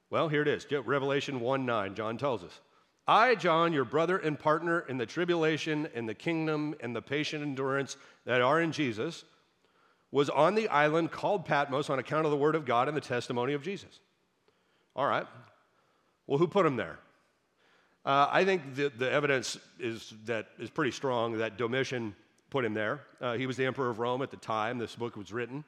Well, 0.10 0.28
here 0.28 0.42
it 0.42 0.48
is 0.48 0.66
Revelation 0.72 1.40
1 1.40 1.66
9, 1.66 1.96
John 1.96 2.18
tells 2.18 2.44
us. 2.44 2.60
I, 3.08 3.36
John, 3.36 3.74
your 3.74 3.86
brother 3.86 4.18
and 4.18 4.38
partner 4.38 4.82
in 4.82 4.98
the 4.98 5.06
tribulation 5.06 5.88
and 5.96 6.08
the 6.08 6.14
kingdom 6.14 6.76
and 6.82 6.96
the 6.96 7.02
patient 7.02 7.44
endurance 7.44 7.98
that 8.26 8.42
are 8.42 8.62
in 8.62 8.72
Jesus, 8.72 9.24
was 10.12 10.30
on 10.30 10.56
the 10.56 10.68
island 10.68 11.12
called 11.12 11.46
Patmos 11.46 11.90
on 11.90 11.98
account 11.98 12.26
of 12.26 12.32
the 12.32 12.38
word 12.38 12.56
of 12.56 12.66
God 12.66 12.88
and 12.88 12.96
the 12.96 13.02
testimony 13.02 13.54
of 13.54 13.64
Jesus. 13.64 14.00
All 14.96 15.08
right. 15.08 15.26
Well, 16.28 16.38
who 16.38 16.48
put 16.48 16.66
him 16.66 16.76
there? 16.76 17.00
Uh, 18.06 18.28
I 18.30 18.46
think 18.46 18.76
the, 18.76 18.90
the 18.90 19.10
evidence 19.10 19.58
is 19.80 20.14
that 20.26 20.48
is 20.60 20.70
pretty 20.70 20.92
strong 20.92 21.38
that 21.38 21.58
Domitian 21.58 22.16
put 22.50 22.66
him 22.66 22.74
there. 22.74 23.02
Uh, 23.22 23.34
he 23.34 23.46
was 23.46 23.58
the 23.58 23.66
emperor 23.66 23.90
of 23.90 24.00
Rome 24.00 24.22
at 24.22 24.32
the 24.32 24.38
time 24.38 24.78
this 24.78 24.96
book 24.96 25.16
was 25.16 25.32
written. 25.32 25.64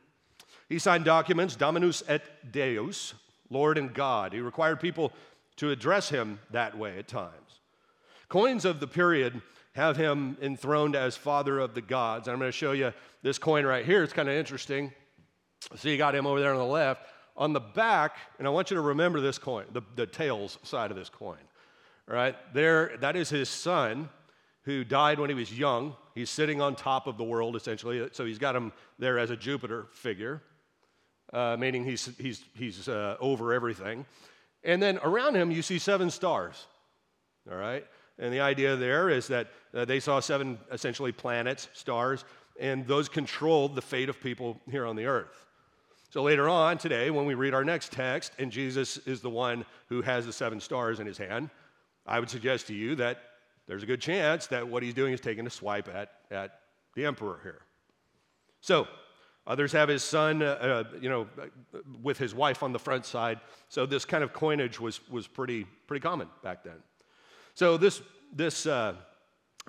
He 0.74 0.80
signed 0.80 1.06
documents, 1.06 1.56
Dominus 1.56 2.02
et 2.08 2.52
Deus, 2.52 3.14
Lord 3.52 3.78
and 3.78 3.94
God. 3.94 4.34
He 4.34 4.40
required 4.40 4.80
people 4.80 5.14
to 5.58 5.70
address 5.70 6.10
him 6.10 6.40
that 6.50 6.76
way 6.76 6.98
at 6.98 7.08
times. 7.08 7.60
Coins 8.28 8.66
of 8.66 8.80
the 8.80 8.88
period 8.88 9.40
have 9.74 9.98
him 9.98 10.36
enthroned 10.42 10.96
as 10.96 11.16
father 11.16 11.60
of 11.60 11.76
the 11.76 11.82
gods. 11.84 12.28
I'm 12.28 12.40
going 12.40 12.48
to 12.48 12.52
show 12.52 12.72
you 12.72 12.92
this 13.22 13.38
coin 13.38 13.68
right 13.68 13.86
here. 13.86 14.02
It's 14.02 14.14
kind 14.14 14.28
of 14.28 14.34
interesting. 14.34 14.92
See, 15.76 15.92
you 15.92 15.98
got 15.98 16.16
him 16.16 16.26
over 16.26 16.40
there 16.40 16.54
on 16.54 16.58
the 16.58 16.66
left. 16.66 17.06
On 17.38 17.54
the 17.54 17.60
back, 17.60 18.18
and 18.40 18.48
I 18.48 18.50
want 18.50 18.72
you 18.72 18.76
to 18.76 18.82
remember 18.82 19.22
this 19.22 19.38
coin, 19.38 19.66
the, 19.74 19.84
the 19.96 20.08
tails 20.08 20.58
side 20.64 20.90
of 20.90 20.98
this 20.98 21.10
coin. 21.10 21.38
All 22.10 22.16
right, 22.16 22.36
there, 22.52 22.98
that 23.00 23.16
is 23.16 23.30
his 23.30 23.48
son 23.48 24.10
who 24.64 24.84
died 24.84 25.20
when 25.20 25.30
he 25.30 25.36
was 25.36 25.56
young. 25.56 25.96
He's 26.16 26.32
sitting 26.32 26.62
on 26.62 26.76
top 26.76 27.06
of 27.06 27.20
the 27.20 27.24
world, 27.24 27.56
essentially. 27.56 28.10
So 28.12 28.26
he's 28.26 28.40
got 28.40 28.56
him 28.56 28.74
there 28.98 29.20
as 29.20 29.30
a 29.30 29.38
Jupiter 29.38 29.86
figure, 29.94 30.42
uh, 31.34 31.58
meaning 31.60 31.84
he's, 31.84 32.10
he's, 32.18 32.44
he's 32.56 32.88
uh, 32.88 33.18
over 33.20 33.54
everything. 33.54 34.06
And 34.64 34.82
then 34.82 35.00
around 35.04 35.36
him, 35.36 35.52
you 35.52 35.62
see 35.62 35.80
seven 35.80 36.10
stars. 36.10 36.68
All 37.52 37.58
right? 37.58 37.86
And 38.20 38.32
the 38.32 38.40
idea 38.40 38.76
there 38.76 39.10
is 39.10 39.28
that 39.28 39.48
uh, 39.74 39.86
they 39.86 40.00
saw 40.00 40.20
seven 40.20 40.60
essentially 40.72 41.12
planets, 41.12 41.68
stars, 41.74 42.24
and 42.60 42.88
those 42.88 43.10
controlled 43.10 43.76
the 43.76 43.82
fate 43.82 44.10
of 44.10 44.22
people 44.22 44.62
here 44.70 44.86
on 44.86 44.96
the 44.96 45.06
earth. 45.06 45.48
So 46.12 46.22
later 46.22 46.48
on 46.48 46.78
today, 46.78 47.10
when 47.10 47.26
we 47.26 47.34
read 47.34 47.56
our 47.56 47.66
next 47.66 47.92
text, 47.92 48.34
and 48.38 48.52
Jesus 48.52 48.98
is 49.00 49.22
the 49.22 49.32
one 49.32 49.66
who 49.90 50.04
has 50.04 50.28
the 50.28 50.34
seven 50.34 50.60
stars 50.60 51.00
in 51.00 51.08
his 51.08 51.18
hand, 51.18 51.50
I 52.06 52.20
would 52.20 52.30
suggest 52.30 52.68
to 52.68 52.76
you 52.76 52.96
that 52.96 53.18
there's 53.68 53.82
a 53.82 53.88
good 53.88 54.02
chance 54.02 54.46
that 54.48 54.68
what 54.68 54.84
he's 54.84 54.94
doing 54.94 55.14
is 55.14 55.20
taking 55.20 55.48
a 55.48 55.50
swipe 55.50 55.90
at, 55.94 56.12
at 56.30 56.60
the 56.96 57.06
emperor 57.06 57.40
here. 57.42 57.62
So, 58.62 58.88
others 59.46 59.72
have 59.72 59.90
his 59.90 60.04
son, 60.04 60.42
uh, 60.42 60.46
uh, 60.46 60.84
you 61.00 61.10
know, 61.10 61.28
with 62.02 62.18
his 62.18 62.34
wife 62.34 62.64
on 62.64 62.74
the 62.74 62.80
front 62.80 63.06
side. 63.06 63.40
So, 63.70 63.86
this 63.86 64.06
kind 64.06 64.24
of 64.24 64.34
coinage 64.34 64.80
was, 64.80 65.08
was 65.10 65.28
pretty, 65.28 65.66
pretty 65.88 66.02
common 66.02 66.28
back 66.44 66.64
then. 66.64 66.82
So, 67.54 67.78
this, 67.78 68.02
this 68.34 68.66
uh, 68.66 68.96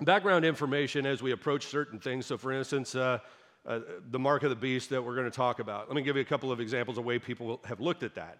background 0.01 0.45
information 0.45 1.05
as 1.05 1.21
we 1.21 1.31
approach 1.31 1.67
certain 1.67 1.99
things. 1.99 2.25
So, 2.25 2.37
for 2.37 2.51
instance, 2.51 2.95
uh, 2.95 3.19
uh, 3.65 3.79
the 4.11 4.19
mark 4.19 4.43
of 4.43 4.49
the 4.49 4.55
beast 4.55 4.89
that 4.91 5.01
we're 5.01 5.15
going 5.15 5.29
to 5.29 5.35
talk 5.35 5.59
about. 5.59 5.87
Let 5.87 5.95
me 5.95 6.03
give 6.03 6.15
you 6.15 6.21
a 6.21 6.25
couple 6.25 6.51
of 6.51 6.59
examples 6.59 6.97
of 6.97 7.05
way 7.05 7.17
people 7.17 7.61
have 7.65 7.79
looked 7.79 8.03
at 8.03 8.15
that. 8.15 8.37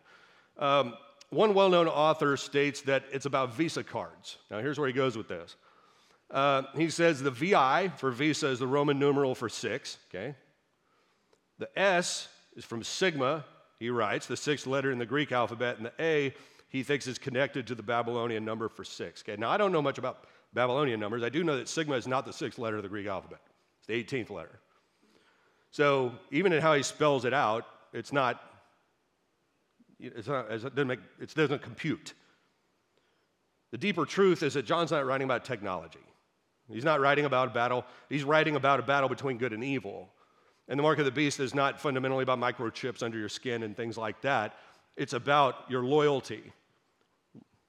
Um, 0.58 0.94
one 1.32 1.54
well 1.54 1.70
known 1.70 1.88
author 1.88 2.38
states 2.38 2.82
that 2.82 3.04
it's 3.12 3.26
about 3.26 3.56
Visa 3.56 3.84
cards. 3.84 4.38
Now, 4.52 4.60
here's 4.60 4.78
where 4.78 4.88
he 4.88 4.94
goes 4.94 5.18
with 5.18 5.28
this. 5.28 5.56
Uh, 6.30 6.64
he 6.76 6.90
says 6.90 7.22
the 7.22 7.32
VI 7.32 7.90
for 7.98 8.12
Visa 8.12 8.48
is 8.48 8.60
the 8.60 8.68
Roman 8.68 9.00
numeral 9.00 9.36
for 9.36 9.50
six, 9.50 9.98
okay? 10.10 10.36
The 11.60 11.70
S 11.80 12.28
is 12.56 12.66
from 12.66 12.84
Sigma, 12.84 13.46
he 13.80 13.90
writes, 13.90 14.28
the 14.28 14.38
sixth 14.38 14.68
letter 14.68 14.92
in 14.92 15.00
the 15.00 15.06
Greek 15.06 15.32
alphabet, 15.32 15.78
and 15.78 15.86
the 15.86 15.94
A 16.00 16.34
he 16.68 16.84
thinks 16.84 17.08
is 17.08 17.18
connected 17.18 17.68
to 17.68 17.76
the 17.76 17.84
Babylonian 17.84 18.44
number 18.44 18.68
for 18.68 18.84
six. 18.84 19.22
Okay, 19.22 19.40
now 19.40 19.50
I 19.50 19.58
don't 19.58 19.72
know 19.72 19.82
much 19.82 19.98
about 19.98 20.26
Babylonian 20.54 21.00
numbers. 21.00 21.24
I 21.24 21.30
do 21.30 21.44
know 21.44 21.58
that 21.58 21.70
Sigma 21.70 21.96
is 21.96 22.08
not 22.08 22.26
the 22.26 22.34
sixth 22.34 22.60
letter 22.60 22.78
of 22.78 22.84
the 22.84 22.90
Greek 22.90 23.08
alphabet, 23.08 23.42
it's 23.80 23.88
the 23.88 24.04
18th 24.04 24.30
letter. 24.30 24.60
So 25.72 26.14
even 26.32 26.54
in 26.54 26.62
how 26.62 26.74
he 26.74 26.84
spells 26.84 27.26
it 27.26 27.34
out, 27.34 27.66
it's 27.94 28.14
not 28.14 28.42
it's 30.00 30.28
not, 30.28 30.52
it 30.52 30.62
doesn't, 30.62 30.88
make, 30.88 31.00
it 31.20 31.34
doesn't 31.34 31.62
compute. 31.62 32.14
The 33.72 33.78
deeper 33.78 34.06
truth 34.06 34.44
is 34.44 34.54
that 34.56 34.66
John's 34.66 34.92
not 34.92 35.06
writing 35.06 35.26
about 35.26 35.46
technology. 35.46 36.00
He's 36.70 36.84
not 36.84 37.00
writing 37.00 37.26
about 37.26 37.50
a 37.50 37.52
battle, 37.52 37.86
he's 38.10 38.24
writing 38.24 38.56
about 38.56 38.80
a 38.80 38.84
battle 38.84 39.08
between 39.08 39.38
good 39.38 39.54
and 39.54 39.64
evil. 39.64 40.10
And 40.68 40.80
the 40.80 40.84
mark 40.84 41.00
of 41.00 41.06
the 41.06 41.12
beast 41.12 41.40
is 41.40 41.54
not 41.54 41.80
fundamentally 41.80 42.24
about 42.24 42.40
microchips 42.40 43.04
under 43.04 43.18
your 43.18 43.30
skin 43.30 43.64
and 43.64 43.78
things 43.78 43.98
like 43.98 44.22
that. 44.22 44.58
It's 44.96 45.14
about 45.14 45.70
your 45.70 45.84
loyalty. 45.84 46.52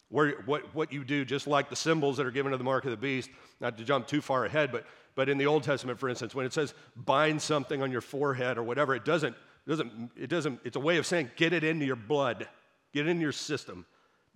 Where, 0.09 0.43
what, 0.47 0.75
what 0.75 0.93
you 0.93 1.05
do, 1.05 1.25
just 1.25 1.47
like 1.47 1.69
the 1.69 1.77
symbols 1.77 2.17
that 2.17 2.27
are 2.27 2.31
given 2.31 2.53
to 2.53 2.59
the 2.59 2.65
mark 2.65 2.85
of 2.85 2.93
the 2.93 2.97
beast, 2.97 3.29
not 3.61 3.77
to 3.79 3.85
jump 3.85 4.07
too 4.07 4.21
far 4.21 4.45
ahead, 4.45 4.71
but, 4.71 4.87
but 5.15 5.29
in 5.29 5.37
the 5.37 5.47
Old 5.47 5.65
Testament, 5.65 5.99
for 5.99 6.09
instance, 6.09 6.35
when 6.35 6.47
it 6.47 6.53
says 6.53 6.75
bind 6.95 7.43
something 7.43 7.83
on 7.83 7.91
your 7.91 8.01
forehead 8.01 8.57
or 8.57 8.63
whatever, 8.63 8.95
it 8.95 9.05
doesn't 9.05 9.35
it 9.67 9.71
doesn't, 9.71 10.11
it 10.17 10.31
doesn't, 10.31 10.61
it's 10.65 10.77
a 10.77 10.81
way 10.81 10.97
of 10.97 11.07
saying 11.07 11.31
get 11.37 11.53
it 11.53 11.65
into 11.65 11.85
your 11.85 11.97
blood, 11.97 12.47
get 12.93 13.07
it 13.07 13.11
into 13.11 13.23
your 13.23 13.33
system, 13.33 13.85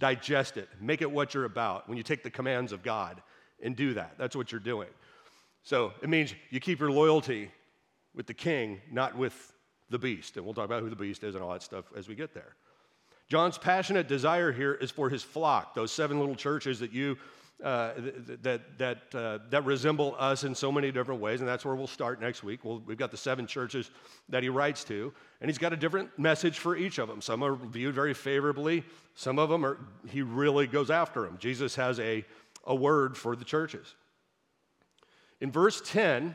digest 0.01 0.57
it, 0.57 0.69
make 0.81 1.03
it 1.03 1.11
what 1.11 1.35
you're 1.35 1.45
about 1.45 1.89
when 1.89 1.97
you 1.97 2.03
take 2.03 2.25
the 2.25 2.31
commands 2.31 2.73
of 2.73 2.83
God 2.83 3.23
and 3.63 3.77
do 3.77 3.95
that. 3.95 4.15
That's 4.19 4.35
what 4.35 4.51
you're 4.51 4.61
doing. 4.61 4.89
So 5.63 5.93
it 6.03 6.09
means 6.09 6.35
you 6.51 6.59
keep 6.59 6.81
your 6.81 6.91
loyalty 6.91 7.51
with 8.15 8.27
the 8.27 8.35
king, 8.35 8.81
not 8.91 9.17
with 9.17 9.53
the 9.89 9.99
beast. 9.99 10.37
And 10.37 10.45
we'll 10.45 10.55
talk 10.55 10.65
about 10.65 10.83
who 10.83 10.91
the 10.91 10.97
beast 10.97 11.25
is 11.25 11.35
and 11.35 11.43
all 11.43 11.53
that 11.53 11.63
stuff 11.63 11.87
as 11.97 12.09
we 12.09 12.15
get 12.15 12.35
there. 12.35 12.55
John's 13.29 13.59
passionate 13.59 14.09
desire 14.09 14.51
here 14.51 14.75
is 14.75 14.91
for 14.91 15.09
his 15.09 15.23
flock, 15.23 15.75
those 15.75 15.93
seven 15.93 16.19
little 16.19 16.35
churches 16.35 16.81
that 16.81 16.93
you 16.93 17.17
uh, 17.63 17.93
that, 18.43 18.79
that, 18.79 19.15
uh, 19.15 19.39
that 19.51 19.65
resemble 19.67 20.17
us 20.19 20.45
in 20.45 20.55
so 20.55 20.73
many 20.73 20.91
different 20.91 21.21
ways, 21.21 21.41
and 21.41 21.49
that's 21.49 21.63
where 21.63 21.75
we'll 21.75 21.87
start 21.87 22.19
next 22.19 22.43
week. 22.43 22.65
We'll, 22.65 22.79
we've 22.87 22.97
got 22.97 23.11
the 23.11 23.19
seven 23.19 23.47
churches 23.47 23.91
that 24.31 24.43
he 24.43 24.49
writes 24.49 24.83
to, 24.85 25.13
and 25.43 25.51
he's 25.51 25.59
got 25.59 25.75
a 25.75 25.77
different 25.77 26.19
message 26.19 26.59
for 26.59 26.75
each 26.75 26.99
of 26.99 27.07
them. 27.07 27.21
Some 27.21 27.45
are 27.45 27.55
viewed 27.55 27.95
very 27.95 28.15
favorably, 28.15 28.83
some 29.15 29.39
of 29.39 29.51
them 29.51 29.67
are, 29.67 29.77
he 30.09 30.23
really 30.23 30.67
goes 30.67 30.91
after 30.91 31.23
them. 31.23 31.37
Jesus 31.39 31.75
has 31.75 32.01
a, 32.01 32.25
a 32.65 32.75
word 32.75 33.15
for 33.15 33.37
the 33.37 33.45
churches. 33.45 33.95
In 35.43 35.53
verse 35.53 35.83
10, 35.85 36.35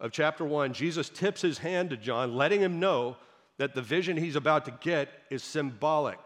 of 0.00 0.12
chapter 0.12 0.44
1, 0.44 0.72
Jesus 0.72 1.08
tips 1.10 1.42
his 1.42 1.58
hand 1.58 1.90
to 1.90 1.96
John, 1.96 2.34
letting 2.34 2.60
him 2.60 2.80
know 2.80 3.16
that 3.58 3.74
the 3.74 3.82
vision 3.82 4.16
he's 4.16 4.36
about 4.36 4.64
to 4.64 4.70
get 4.80 5.10
is 5.30 5.42
symbolic. 5.42 6.18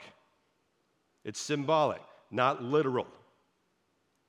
It's 1.25 1.41
symbolic, 1.41 2.01
not 2.31 2.63
literal. 2.63 3.09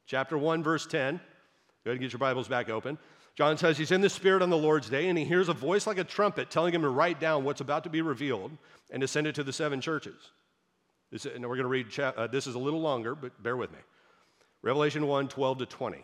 Chapter 0.08 0.38
1, 0.38 0.64
verse 0.64 0.88
10. 0.88 1.18
Go 1.18 1.92
ahead 1.92 1.98
and 1.98 2.00
get 2.02 2.12
your 2.12 2.20
Bibles 2.20 2.48
back 2.48 2.70
open. 2.70 2.98
John 3.36 3.58
says 3.58 3.78
he's 3.78 3.92
in 3.92 4.02
the 4.02 4.10
Spirit 4.10 4.42
on 4.42 4.50
the 4.50 4.58
Lord's 4.58 4.90
day, 4.90 5.10
and 5.10 5.18
he 5.18 5.26
hears 5.26 5.50
a 5.50 5.54
voice 5.54 5.86
like 5.86 5.98
a 5.98 6.04
trumpet 6.04 6.50
telling 6.50 6.74
him 6.74 6.82
to 6.82 6.90
write 6.90 7.20
down 7.20 7.44
what's 7.44 7.62
about 7.62 7.84
to 7.84 7.90
be 7.90 8.02
revealed 8.02 8.52
and 8.90 9.02
to 9.02 9.08
send 9.08 9.28
it 9.28 9.36
to 9.36 9.44
the 9.44 9.54
seven 9.54 9.82
churches. 9.82 10.16
This, 11.12 11.26
and 11.26 11.44
we're 11.44 11.58
going 11.58 11.64
to 11.64 11.68
read, 11.68 12.00
uh, 12.00 12.28
this 12.28 12.48
is 12.48 12.56
a 12.56 12.60
little 12.60 12.82
longer, 12.82 13.14
but 13.14 13.44
bear 13.44 13.58
with 13.58 13.72
me. 13.72 13.80
Revelation 14.64 15.06
1 15.06 15.28
12 15.28 15.58
to 15.60 15.66
20. 15.66 16.04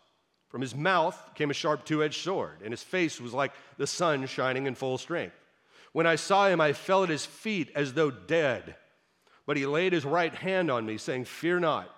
From 0.51 0.61
his 0.61 0.75
mouth 0.75 1.17
came 1.33 1.49
a 1.49 1.53
sharp 1.53 1.85
two 1.85 2.03
edged 2.03 2.21
sword, 2.21 2.57
and 2.61 2.73
his 2.73 2.83
face 2.83 3.21
was 3.21 3.33
like 3.33 3.53
the 3.77 3.87
sun 3.87 4.25
shining 4.25 4.67
in 4.67 4.75
full 4.75 4.97
strength. 4.97 5.35
When 5.93 6.05
I 6.05 6.15
saw 6.15 6.47
him, 6.47 6.59
I 6.59 6.73
fell 6.73 7.03
at 7.03 7.09
his 7.09 7.25
feet 7.25 7.71
as 7.73 7.93
though 7.93 8.11
dead. 8.11 8.75
But 9.45 9.55
he 9.55 9.65
laid 9.65 9.93
his 9.93 10.03
right 10.03 10.33
hand 10.33 10.69
on 10.69 10.85
me, 10.85 10.97
saying, 10.97 11.25
Fear 11.25 11.61
not. 11.61 11.89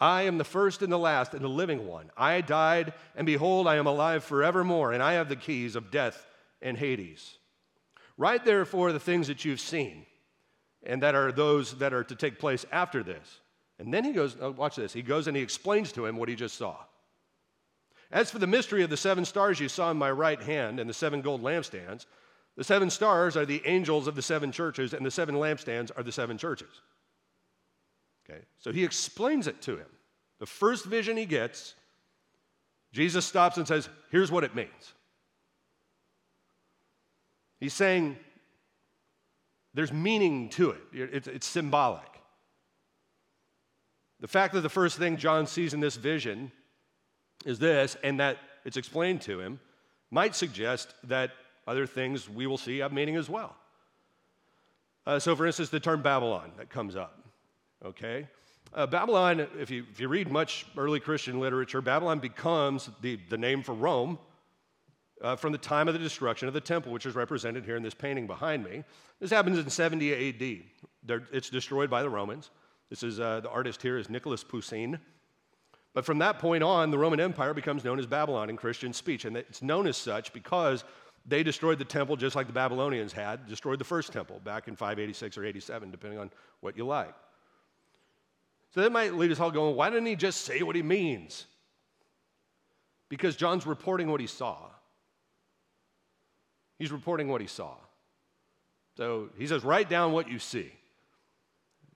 I 0.00 0.22
am 0.22 0.38
the 0.38 0.44
first 0.44 0.82
and 0.82 0.92
the 0.92 0.98
last 0.98 1.34
and 1.34 1.42
the 1.42 1.48
living 1.48 1.88
one. 1.88 2.10
I 2.16 2.40
died, 2.40 2.94
and 3.16 3.26
behold, 3.26 3.66
I 3.66 3.76
am 3.76 3.88
alive 3.88 4.22
forevermore, 4.22 4.92
and 4.92 5.02
I 5.02 5.14
have 5.14 5.28
the 5.28 5.34
keys 5.34 5.74
of 5.74 5.90
death 5.90 6.24
and 6.62 6.76
Hades. 6.76 7.36
Write 8.16 8.44
therefore 8.44 8.92
the 8.92 9.00
things 9.00 9.26
that 9.26 9.44
you've 9.44 9.60
seen, 9.60 10.06
and 10.84 11.02
that 11.02 11.16
are 11.16 11.32
those 11.32 11.78
that 11.78 11.92
are 11.92 12.04
to 12.04 12.14
take 12.14 12.38
place 12.38 12.64
after 12.70 13.02
this. 13.02 13.40
And 13.80 13.92
then 13.92 14.04
he 14.04 14.12
goes, 14.12 14.36
oh, 14.40 14.52
watch 14.52 14.76
this. 14.76 14.92
He 14.92 15.02
goes 15.02 15.26
and 15.26 15.36
he 15.36 15.42
explains 15.42 15.90
to 15.92 16.06
him 16.06 16.16
what 16.16 16.28
he 16.28 16.36
just 16.36 16.56
saw. 16.56 16.76
As 18.10 18.30
for 18.30 18.38
the 18.38 18.46
mystery 18.46 18.82
of 18.82 18.90
the 18.90 18.96
seven 18.96 19.24
stars 19.24 19.60
you 19.60 19.68
saw 19.68 19.90
in 19.90 19.98
my 19.98 20.10
right 20.10 20.40
hand 20.40 20.80
and 20.80 20.88
the 20.88 20.94
seven 20.94 21.20
gold 21.20 21.42
lampstands, 21.42 22.06
the 22.56 22.64
seven 22.64 22.90
stars 22.90 23.36
are 23.36 23.46
the 23.46 23.62
angels 23.66 24.06
of 24.06 24.14
the 24.14 24.22
seven 24.22 24.50
churches, 24.50 24.92
and 24.92 25.06
the 25.06 25.10
seven 25.10 25.36
lampstands 25.36 25.90
are 25.96 26.02
the 26.02 26.10
seven 26.10 26.38
churches. 26.38 26.82
Okay, 28.28 28.40
so 28.58 28.72
he 28.72 28.82
explains 28.82 29.46
it 29.46 29.62
to 29.62 29.76
him. 29.76 29.86
The 30.40 30.46
first 30.46 30.84
vision 30.84 31.16
he 31.16 31.24
gets, 31.24 31.74
Jesus 32.92 33.24
stops 33.26 33.58
and 33.58 33.68
says, 33.68 33.88
Here's 34.10 34.32
what 34.32 34.44
it 34.44 34.54
means. 34.54 34.94
He's 37.60 37.74
saying 37.74 38.16
there's 39.74 39.92
meaning 39.92 40.48
to 40.50 40.70
it, 40.70 40.80
it's, 40.92 41.28
it's 41.28 41.46
symbolic. 41.46 42.02
The 44.20 44.28
fact 44.28 44.54
that 44.54 44.62
the 44.62 44.68
first 44.68 44.98
thing 44.98 45.16
John 45.16 45.46
sees 45.46 45.74
in 45.74 45.80
this 45.80 45.96
vision 45.96 46.50
is 47.44 47.58
this, 47.58 47.96
and 48.02 48.20
that 48.20 48.38
it's 48.64 48.76
explained 48.76 49.20
to 49.22 49.40
him, 49.40 49.60
might 50.10 50.34
suggest 50.34 50.94
that 51.04 51.30
other 51.66 51.86
things 51.86 52.28
we 52.28 52.46
will 52.46 52.58
see 52.58 52.78
have 52.78 52.92
meaning 52.92 53.16
as 53.16 53.28
well. 53.28 53.56
Uh, 55.06 55.18
so, 55.18 55.34
for 55.36 55.46
instance, 55.46 55.68
the 55.68 55.80
term 55.80 56.02
Babylon 56.02 56.52
that 56.56 56.70
comes 56.70 56.96
up 56.96 57.18
okay? 57.84 58.26
Uh, 58.74 58.86
Babylon, 58.86 59.46
if 59.58 59.70
you, 59.70 59.84
if 59.90 60.00
you 60.00 60.08
read 60.08 60.30
much 60.30 60.66
early 60.76 61.00
Christian 61.00 61.40
literature, 61.40 61.80
Babylon 61.80 62.18
becomes 62.18 62.90
the, 63.00 63.18
the 63.30 63.38
name 63.38 63.62
for 63.62 63.74
Rome 63.74 64.18
uh, 65.22 65.36
from 65.36 65.52
the 65.52 65.58
time 65.58 65.88
of 65.88 65.94
the 65.94 66.00
destruction 66.00 66.48
of 66.48 66.54
the 66.54 66.60
temple, 66.60 66.92
which 66.92 67.06
is 67.06 67.14
represented 67.14 67.64
here 67.64 67.76
in 67.76 67.82
this 67.82 67.94
painting 67.94 68.26
behind 68.26 68.64
me. 68.64 68.84
This 69.20 69.30
happens 69.30 69.58
in 69.58 69.70
70 69.70 70.28
AD. 70.28 70.62
They're, 71.02 71.22
it's 71.32 71.50
destroyed 71.50 71.88
by 71.88 72.02
the 72.02 72.10
Romans. 72.10 72.50
This 72.90 73.02
is 73.02 73.20
uh, 73.20 73.40
the 73.40 73.50
artist 73.50 73.80
here 73.80 73.98
is 73.98 74.10
Nicolas 74.10 74.44
Poussin. 74.44 74.98
But 75.98 76.04
from 76.04 76.18
that 76.18 76.38
point 76.38 76.62
on, 76.62 76.92
the 76.92 76.96
Roman 76.96 77.18
Empire 77.18 77.52
becomes 77.52 77.82
known 77.82 77.98
as 77.98 78.06
Babylon 78.06 78.50
in 78.50 78.56
Christian 78.56 78.92
speech, 78.92 79.24
and 79.24 79.36
it's 79.36 79.62
known 79.62 79.84
as 79.88 79.96
such 79.96 80.32
because 80.32 80.84
they 81.26 81.42
destroyed 81.42 81.80
the 81.80 81.84
temple 81.84 82.14
just 82.14 82.36
like 82.36 82.46
the 82.46 82.52
Babylonians 82.52 83.12
had 83.12 83.48
destroyed 83.48 83.80
the 83.80 83.84
first 83.84 84.12
temple 84.12 84.40
back 84.44 84.68
in 84.68 84.76
586 84.76 85.36
or 85.36 85.44
87, 85.44 85.90
depending 85.90 86.20
on 86.20 86.30
what 86.60 86.76
you 86.76 86.86
like. 86.86 87.12
So 88.72 88.80
that 88.82 88.92
might 88.92 89.14
lead 89.14 89.32
us 89.32 89.40
all 89.40 89.50
going, 89.50 89.74
why 89.74 89.90
didn't 89.90 90.06
he 90.06 90.14
just 90.14 90.42
say 90.42 90.62
what 90.62 90.76
he 90.76 90.84
means? 90.84 91.46
Because 93.08 93.34
John's 93.34 93.66
reporting 93.66 94.08
what 94.08 94.20
he 94.20 94.28
saw. 94.28 94.56
He's 96.78 96.92
reporting 96.92 97.26
what 97.26 97.40
he 97.40 97.48
saw. 97.48 97.74
So 98.96 99.30
he 99.36 99.48
says, 99.48 99.64
write 99.64 99.88
down 99.88 100.12
what 100.12 100.30
you 100.30 100.38
see. 100.38 100.70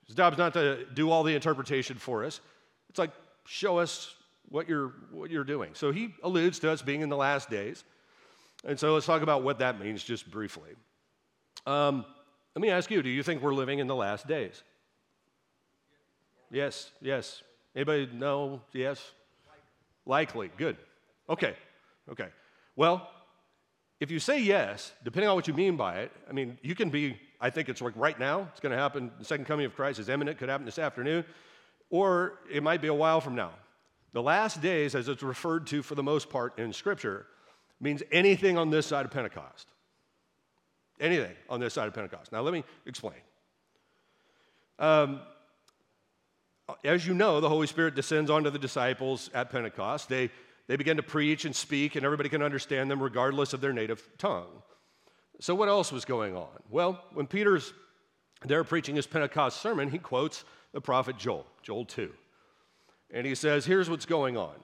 His 0.09 0.17
job's 0.17 0.39
not 0.39 0.55
to 0.55 0.87
do 0.93 1.09
all 1.09 1.23
the 1.23 1.37
interpretation 1.37 1.99
for 1.99 2.25
us. 2.25 2.41
It's 2.89 2.99
like, 2.99 3.13
show 3.45 3.79
us 3.79 4.15
what 4.49 4.69
you're, 4.69 4.93
what 5.11 5.31
you're 5.31 5.45
doing. 5.45 5.71
So 5.75 5.93
he 5.93 6.15
alludes 6.23 6.59
to 6.61 6.71
us 6.71 6.83
being 6.83 7.01
in 7.01 7.09
the 7.09 7.17
last 7.17 7.51
days. 7.51 7.85
And 8.65 8.79
so 8.79 8.95
let's 8.95 9.07
talk 9.07 9.23
about 9.23 9.43
what 9.43 9.59
that 9.59 9.81
means 9.81 10.05
just 10.05 10.31
briefly. 10.31 10.71
Um, 11.67 12.05
let 12.55 12.61
me 12.63 12.71
ask 12.71 12.91
you 12.91 13.03
do 13.03 13.09
you 13.09 13.23
think 13.23 13.43
we're 13.43 13.55
living 13.55 13.79
in 13.79 13.87
the 13.87 13.95
last 13.95 14.27
days? 14.27 14.63
Yes, 16.51 16.91
yes. 17.01 17.43
Anybody 17.75 18.11
know? 18.13 18.61
Yes? 18.73 19.11
Likely. 20.05 20.51
Good. 20.57 20.77
Okay, 21.31 21.55
okay. 22.11 22.29
Well, 22.77 23.09
if 24.01 24.11
you 24.11 24.19
say 24.19 24.43
yes, 24.43 24.93
depending 25.05 25.31
on 25.31 25.37
what 25.37 25.49
you 25.49 25.55
mean 25.55 25.77
by 25.77 26.01
it, 26.01 26.13
I 26.29 26.33
mean, 26.33 26.59
you 26.61 26.75
can 26.75 26.91
be, 26.91 27.17
I 27.41 27.51
think 27.51 27.69
it's 27.69 27.81
like 27.81 27.95
right 27.97 28.19
now, 28.19 28.49
it's 28.51 28.61
going 28.61 28.73
to 28.73 28.79
happen, 28.79 29.11
the 29.19 29.25
second 29.25 29.47
coming 29.47 29.65
of 29.65 29.75
Christ 29.75 29.99
is 29.99 30.09
imminent, 30.09 30.39
could 30.39 30.49
happen 30.49 30.67
this 30.67 30.79
afternoon, 30.79 31.25
or 31.93 32.39
it 32.51 32.63
might 32.63 32.81
be 32.81 32.89
a 32.89 32.95
while 32.95 33.21
from 33.21 33.37
now. 33.37 33.53
The 34.13 34.23
last 34.23 34.61
days, 34.61 34.95
as 34.95 35.09
it's 35.09 35.23
referred 35.23 35.67
to 35.69 35.83
for 35.83 35.95
the 35.95 36.03
most 36.03 36.29
part 36.29 36.59
in 36.59 36.73
Scripture, 36.73 37.27
means 37.81 38.03
anything 38.11 38.59
on 38.59 38.71
this 38.71 38.87
side 38.87 39.05
of 39.05 39.13
Pentecost. 39.13 39.69
Anything 40.99 41.35
on 41.49 41.61
this 41.61 41.75
side 41.75 41.87
of 41.87 41.95
Pentecost. 41.95 42.33
Now, 42.33 42.41
let 42.41 42.53
me 42.53 42.65
explain. 42.87 43.21
Um, 44.79 45.21
as 46.83 47.07
you 47.07 47.13
know, 47.13 47.41
the 47.41 47.49
Holy 47.49 47.67
Spirit 47.67 47.95
descends 47.95 48.31
onto 48.31 48.49
the 48.49 48.59
disciples 48.59 49.29
at 49.35 49.51
Pentecost. 49.51 50.09
They, 50.09 50.31
they 50.69 50.77
begin 50.77 50.97
to 50.97 51.03
preach 51.03 51.45
and 51.45 51.55
speak, 51.55 51.95
and 51.95 52.07
everybody 52.07 52.31
can 52.31 52.43
understand 52.43 52.91
them 52.91 53.03
regardless 53.03 53.53
of 53.53 53.61
their 53.61 53.73
native 53.73 54.09
tongue. 54.17 54.63
So, 55.41 55.55
what 55.55 55.69
else 55.69 55.93
was 55.93 56.07
going 56.07 56.37
on? 56.37 56.49
Well, 56.71 57.03
when 57.13 57.27
Peter's 57.27 57.75
there 58.45 58.65
preaching 58.65 58.97
his 58.97 59.07
Pentecost 59.07 59.61
sermon, 59.61 59.91
he 59.91 59.99
quotes 59.99 60.45
the 60.73 60.81
prophet 60.81 61.17
Joel, 61.19 61.47
Joel 61.63 61.85
2. 61.85 62.11
And 63.13 63.27
he 63.27 63.35
says, 63.35 63.65
Here's 63.65 63.91
what's 63.91 64.07
going 64.07 64.37
on. 64.37 64.55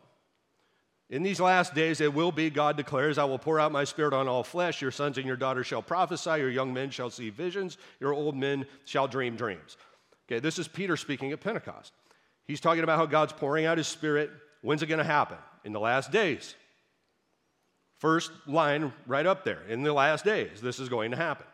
In 1.10 1.22
these 1.22 1.40
last 1.40 1.74
days, 1.74 2.02
it 2.02 2.12
will 2.12 2.32
be, 2.32 2.50
God 2.50 2.76
declares, 2.76 3.16
I 3.16 3.24
will 3.24 3.38
pour 3.38 3.58
out 3.58 3.72
my 3.72 3.84
spirit 3.84 4.12
on 4.12 4.28
all 4.28 4.42
flesh. 4.42 4.82
Your 4.82 4.90
sons 4.90 5.16
and 5.16 5.26
your 5.26 5.36
daughters 5.36 5.66
shall 5.66 5.80
prophesy, 5.80 6.30
your 6.30 6.50
young 6.50 6.72
men 6.74 6.90
shall 6.90 7.08
see 7.08 7.30
visions, 7.30 7.78
your 7.98 8.12
old 8.12 8.36
men 8.36 8.66
shall 8.84 9.08
dream 9.08 9.34
dreams. 9.34 9.78
Okay, 10.26 10.38
this 10.38 10.58
is 10.58 10.68
Peter 10.68 10.98
speaking 10.98 11.32
at 11.32 11.40
Pentecost. 11.40 11.94
He's 12.44 12.60
talking 12.60 12.84
about 12.84 12.98
how 12.98 13.06
God's 13.06 13.32
pouring 13.32 13.64
out 13.64 13.78
his 13.78 13.86
spirit. 13.86 14.30
When's 14.60 14.82
it 14.82 14.86
going 14.86 14.98
to 14.98 15.04
happen? 15.04 15.38
In 15.64 15.72
the 15.72 15.80
last 15.80 16.12
days. 16.12 16.54
First 17.98 18.30
line 18.46 18.92
right 19.06 19.26
up 19.26 19.44
there. 19.44 19.62
In 19.68 19.82
the 19.82 19.92
last 19.92 20.24
days, 20.24 20.60
this 20.60 20.78
is 20.78 20.88
going 20.88 21.10
to 21.10 21.16
happen. 21.16 21.46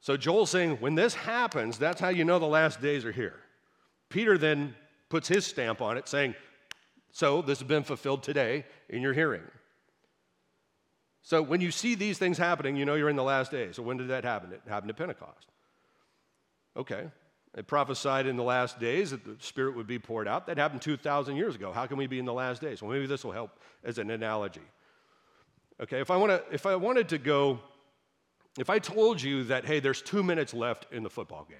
So 0.00 0.16
Joel's 0.18 0.50
saying, 0.50 0.76
when 0.80 0.94
this 0.94 1.14
happens, 1.14 1.78
that's 1.78 2.00
how 2.00 2.10
you 2.10 2.24
know 2.24 2.38
the 2.38 2.46
last 2.46 2.82
days 2.82 3.06
are 3.06 3.12
here. 3.12 3.34
Peter 4.14 4.38
then 4.38 4.76
puts 5.08 5.26
his 5.26 5.44
stamp 5.44 5.82
on 5.82 5.98
it, 5.98 6.06
saying, 6.06 6.36
So 7.10 7.42
this 7.42 7.58
has 7.58 7.66
been 7.66 7.82
fulfilled 7.82 8.22
today 8.22 8.64
in 8.88 9.02
your 9.02 9.12
hearing. 9.12 9.42
So 11.22 11.42
when 11.42 11.60
you 11.60 11.72
see 11.72 11.96
these 11.96 12.16
things 12.16 12.38
happening, 12.38 12.76
you 12.76 12.84
know 12.84 12.94
you're 12.94 13.08
in 13.08 13.16
the 13.16 13.24
last 13.24 13.50
days. 13.50 13.74
So 13.74 13.82
when 13.82 13.96
did 13.96 14.06
that 14.08 14.22
happen? 14.22 14.52
It 14.52 14.60
happened 14.68 14.90
at 14.90 14.96
Pentecost. 14.96 15.48
Okay, 16.76 17.10
it 17.58 17.66
prophesied 17.66 18.28
in 18.28 18.36
the 18.36 18.44
last 18.44 18.78
days 18.78 19.10
that 19.10 19.24
the 19.24 19.34
Spirit 19.40 19.74
would 19.74 19.88
be 19.88 19.98
poured 19.98 20.28
out. 20.28 20.46
That 20.46 20.58
happened 20.58 20.82
2,000 20.82 21.34
years 21.34 21.56
ago. 21.56 21.72
How 21.72 21.86
can 21.86 21.96
we 21.96 22.06
be 22.06 22.20
in 22.20 22.24
the 22.24 22.32
last 22.32 22.62
days? 22.62 22.82
Well, 22.82 22.92
maybe 22.92 23.06
this 23.06 23.24
will 23.24 23.32
help 23.32 23.58
as 23.82 23.98
an 23.98 24.12
analogy. 24.12 24.68
Okay, 25.82 25.98
if 25.98 26.12
I, 26.12 26.16
wanna, 26.16 26.40
if 26.52 26.66
I 26.66 26.76
wanted 26.76 27.08
to 27.08 27.18
go, 27.18 27.58
if 28.60 28.70
I 28.70 28.78
told 28.78 29.20
you 29.20 29.42
that, 29.44 29.64
hey, 29.64 29.80
there's 29.80 30.02
two 30.02 30.22
minutes 30.22 30.54
left 30.54 30.86
in 30.92 31.02
the 31.02 31.10
football 31.10 31.48
game, 31.50 31.58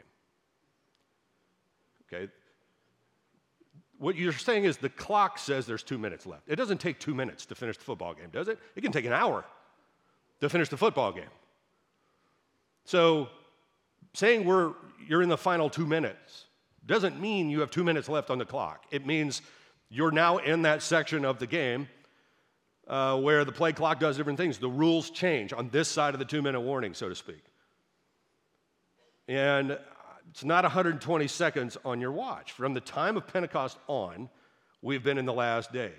okay, 2.07 2.31
what 3.99 4.17
you're 4.17 4.33
saying 4.33 4.65
is 4.65 4.77
the 4.77 4.89
clock 4.89 5.39
says 5.39 5.67
there's 5.67 5.83
two 5.83 5.99
minutes 5.99 6.27
left. 6.27 6.43
It 6.49 6.57
doesn't 6.57 6.79
take 6.79 6.99
two 6.99 7.15
minutes 7.15 7.47
to 7.47 7.55
finish 7.55 7.77
the 7.77 7.85
football 7.85 8.15
game, 8.15 8.29
does 8.33 8.49
it? 8.49 8.59
It 8.77 8.83
can 8.83 8.93
take 8.93 9.05
an 9.05 9.13
hour. 9.13 9.45
to 10.41 10.49
finish 10.49 10.69
the 10.69 10.77
football 10.77 11.13
game. 11.13 11.31
So 12.85 13.29
saying 14.13 14.45
we're, 14.45 14.73
you're 15.07 15.23
in 15.23 15.29
the 15.29 15.39
final 15.39 15.71
two 15.71 15.87
minutes 15.87 16.45
doesn't 16.87 17.19
mean 17.21 17.49
you 17.49 17.61
have 17.61 17.71
two 17.71 17.85
minutes 17.85 18.09
left 18.09 18.31
on 18.31 18.39
the 18.39 18.45
clock. 18.45 18.85
It 18.91 19.07
means 19.07 19.41
you're 19.89 20.11
now 20.11 20.39
in 20.39 20.63
that 20.63 20.83
section 20.83 21.25
of 21.25 21.39
the 21.39 21.47
game 21.47 21.89
uh, 22.87 23.19
where 23.19 23.45
the 23.45 23.53
play 23.53 23.73
clock 23.73 24.01
does 24.01 24.17
different 24.17 24.39
things. 24.39 24.59
The 24.59 24.69
rules 24.69 25.09
change 25.11 25.53
on 25.53 25.71
this 25.71 25.89
side 25.89 26.15
of 26.15 26.19
the 26.19 26.27
two 26.27 26.43
minute 26.43 26.61
warning, 26.61 26.93
so 26.93 27.09
to 27.09 27.15
speak. 27.15 27.43
And 29.29 29.79
it's 30.35 30.43
not 30.43 30.65
120 30.65 31.29
seconds 31.29 31.79
on 31.85 32.01
your 32.01 32.11
watch. 32.11 32.51
From 32.51 32.75
the 32.75 32.81
time 32.81 33.17
of 33.17 33.25
Pentecost 33.25 33.79
on, 33.87 34.29
we've 34.83 35.05
been 35.05 35.17
in 35.17 35.27
the 35.27 35.33
last 35.33 35.73
days. 35.73 35.93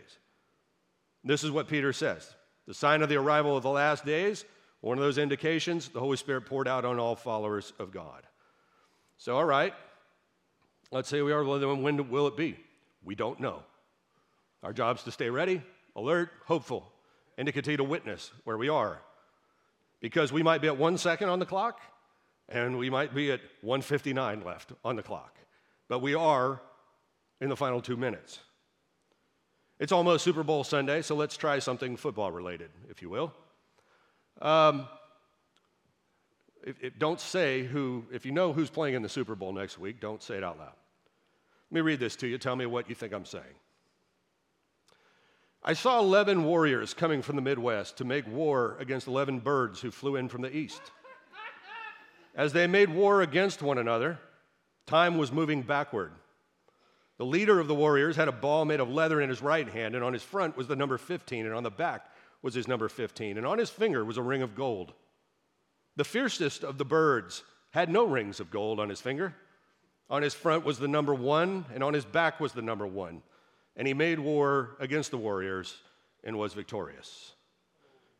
This 1.24 1.46
is 1.46 1.52
what 1.52 1.70
Peter 1.70 1.94
says 1.94 2.36
the 2.68 2.74
sign 2.74 3.02
of 3.02 3.08
the 3.08 3.16
arrival 3.16 3.56
of 3.56 3.64
the 3.64 3.70
last 3.70 4.04
days, 4.04 4.44
one 4.82 4.98
of 4.98 5.04
those 5.06 5.18
indications, 5.18 5.88
the 5.88 6.02
Holy 6.02 6.18
Spirit 6.18 6.48
poured 6.48 6.68
out 6.68 6.84
on 6.84 7.00
all 7.00 7.16
followers 7.16 7.72
of 7.80 7.94
God. 7.94 8.24
So, 9.18 9.38
all 9.38 9.46
right, 9.46 9.74
let's 10.92 11.08
say 11.08 11.22
we 11.22 11.32
are, 11.32 11.42
when 11.46 12.10
will 12.10 12.28
it 12.28 12.36
be? 12.36 12.58
We 13.06 13.16
don't 13.16 13.40
know. 13.40 13.64
Our 14.64 14.74
job's 14.74 15.04
to 15.04 15.12
stay 15.12 15.30
ready, 15.30 15.62
alert, 15.96 16.30
hopeful, 16.44 16.92
and 17.38 17.46
to 17.46 17.54
continue 17.54 17.78
to 17.78 17.86
witness 17.86 18.32
where 18.44 18.58
we 18.58 18.68
are. 18.68 19.00
Because 20.02 20.34
we 20.34 20.44
might 20.44 20.62
be 20.62 20.68
at 20.68 20.78
one 20.78 20.98
second 20.98 21.30
on 21.30 21.40
the 21.40 21.46
clock, 21.46 21.80
and 22.50 22.78
we 22.78 22.90
might 22.90 23.14
be 23.14 23.32
at 23.32 23.42
159 23.62 24.44
left 24.44 24.72
on 24.84 24.96
the 24.96 25.04
clock. 25.04 25.38
But 25.88 26.00
we 26.00 26.14
are 26.16 26.62
in 27.42 27.50
the 27.50 27.56
final 27.56 27.82
two 27.82 27.98
minutes. 27.98 28.40
It's 29.80 29.92
almost 29.92 30.24
Super 30.24 30.44
Bowl 30.44 30.64
Sunday, 30.64 31.02
so 31.02 31.16
let's 31.16 31.36
try 31.36 31.60
something 31.60 31.98
football 31.98 32.32
related, 32.32 32.70
if 32.90 33.02
you 33.02 33.10
will. 33.10 33.34
Um, 34.42 34.88
if, 36.64 36.82
if, 36.82 37.00
don't 37.00 37.20
say 37.20 37.64
who, 37.64 38.06
if 38.12 38.26
you 38.26 38.32
know 38.32 38.54
who's 38.54 38.70
playing 38.70 38.96
in 38.96 39.02
the 39.02 39.10
Super 39.10 39.36
Bowl 39.36 39.52
next 39.52 39.78
week, 39.78 40.00
don't 40.00 40.24
say 40.24 40.38
it 40.38 40.44
out 40.44 40.58
loud. 40.58 40.74
Let 41.72 41.76
me 41.76 41.82
read 41.82 42.00
this 42.00 42.16
to 42.18 42.28
you. 42.28 42.38
Tell 42.38 42.56
me 42.56 42.66
what 42.66 42.90
you 42.90 42.96
think 42.96 43.14
I'm 43.14 43.26
saying. 43.26 43.44
I 45.64 45.74
saw 45.74 46.00
11 46.00 46.44
warriors 46.44 46.94
coming 46.94 47.22
from 47.22 47.36
the 47.36 47.42
Midwest 47.42 47.98
to 47.98 48.06
make 48.06 48.28
war 48.28 48.78
against 48.80 49.08
11 49.08 49.40
birds 49.40 49.82
who 49.82 49.90
flew 49.90 50.16
in 50.16 50.30
from 50.30 50.44
the 50.44 50.56
east. 50.56 50.82
As 52.36 52.52
they 52.52 52.68
made 52.68 52.90
war 52.90 53.22
against 53.22 53.62
one 53.62 53.78
another, 53.78 54.20
time 54.86 55.18
was 55.18 55.32
moving 55.32 55.62
backward. 55.62 56.12
The 57.18 57.26
leader 57.26 57.62
of 57.62 57.68
the 57.68 57.76
warriors 57.76 58.18
had 58.18 58.28
a 58.28 58.34
ball 58.34 58.66
made 58.66 58.82
of 58.82 58.90
leather 58.90 59.22
in 59.22 59.30
his 59.30 59.42
right 59.42 59.68
hand, 59.68 59.96
and 59.96 60.04
on 60.04 60.12
his 60.12 60.24
front 60.24 60.58
was 60.58 60.68
the 60.68 60.76
number 60.76 60.98
15, 60.98 61.46
and 61.46 61.56
on 61.56 61.64
the 61.64 61.72
back 61.72 62.12
was 62.42 62.54
his 62.54 62.68
number 62.68 62.90
15, 62.90 63.38
and 63.38 63.48
on 63.48 63.58
his 63.58 63.70
finger 63.70 64.04
was 64.04 64.18
a 64.18 64.22
ring 64.22 64.42
of 64.42 64.54
gold. 64.54 64.94
The 65.96 66.04
fiercest 66.04 66.66
of 66.66 66.78
the 66.78 66.84
birds 66.84 67.44
had 67.72 67.90
no 67.90 68.06
rings 68.06 68.42
of 68.42 68.52
gold 68.52 68.82
on 68.82 68.90
his 68.90 69.00
finger. 69.00 69.34
On 70.10 70.22
his 70.22 70.34
front 70.34 70.66
was 70.66 70.78
the 70.78 70.90
number 70.90 71.14
one, 71.14 71.66
and 71.74 71.82
on 71.82 71.94
his 71.94 72.06
back 72.06 72.42
was 72.42 72.52
the 72.52 72.62
number 72.62 72.86
one. 72.86 73.24
And 73.78 73.88
he 73.88 73.94
made 73.94 74.20
war 74.20 74.76
against 74.80 75.12
the 75.12 75.18
warriors 75.18 75.78
and 76.24 76.38
was 76.38 76.54
victorious. 76.54 77.34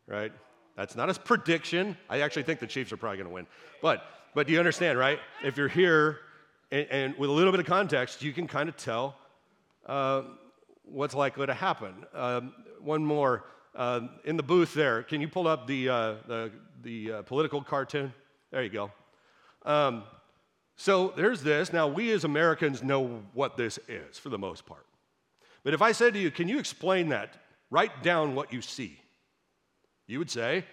Right? 0.06 0.32
That's 0.76 0.94
not 0.94 1.08
a 1.08 1.14
prediction. 1.18 1.96
I 2.08 2.20
actually 2.20 2.42
think 2.42 2.60
the 2.60 2.66
Chiefs 2.66 2.92
are 2.92 2.96
probably 2.96 3.16
going 3.16 3.28
to 3.28 3.34
win. 3.34 3.46
But, 3.80 4.04
but 4.34 4.46
do 4.46 4.52
you 4.52 4.58
understand, 4.58 4.98
right? 4.98 5.18
If 5.42 5.56
you're 5.56 5.68
here 5.68 6.18
and, 6.70 6.86
and 6.90 7.18
with 7.18 7.30
a 7.30 7.32
little 7.32 7.52
bit 7.52 7.60
of 7.60 7.66
context, 7.66 8.22
you 8.22 8.32
can 8.32 8.46
kind 8.46 8.68
of 8.68 8.76
tell 8.76 9.16
uh, 9.86 10.22
what's 10.84 11.14
likely 11.14 11.46
to 11.46 11.54
happen. 11.54 11.94
Um, 12.14 12.52
one 12.80 13.04
more. 13.04 13.44
Uh, 13.74 14.08
in 14.24 14.38
the 14.38 14.42
booth 14.42 14.72
there, 14.72 15.02
can 15.02 15.20
you 15.20 15.28
pull 15.28 15.46
up 15.46 15.66
the, 15.66 15.86
uh, 15.86 16.14
the, 16.26 16.50
the 16.82 17.12
uh, 17.12 17.22
political 17.22 17.60
cartoon? 17.60 18.10
There 18.50 18.62
you 18.62 18.70
go. 18.70 18.90
Um, 19.66 20.04
so 20.76 21.12
there's 21.14 21.42
this. 21.42 21.74
Now, 21.74 21.86
we 21.86 22.10
as 22.12 22.24
Americans 22.24 22.82
know 22.82 23.22
what 23.34 23.58
this 23.58 23.78
is 23.86 24.18
for 24.18 24.30
the 24.30 24.38
most 24.38 24.64
part. 24.64 24.86
But 25.62 25.74
if 25.74 25.82
I 25.82 25.92
said 25.92 26.14
to 26.14 26.20
you, 26.20 26.30
can 26.30 26.48
you 26.48 26.58
explain 26.58 27.10
that? 27.10 27.34
Write 27.70 28.02
down 28.02 28.34
what 28.34 28.52
you 28.52 28.62
see. 28.62 28.98
You 30.06 30.18
would 30.18 30.30
say, 30.30 30.64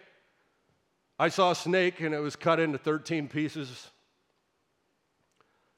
I 1.17 1.29
saw 1.29 1.51
a 1.51 1.55
snake 1.55 1.99
and 2.01 2.13
it 2.13 2.19
was 2.19 2.35
cut 2.35 2.59
into 2.59 2.77
13 2.77 3.27
pieces. 3.27 3.89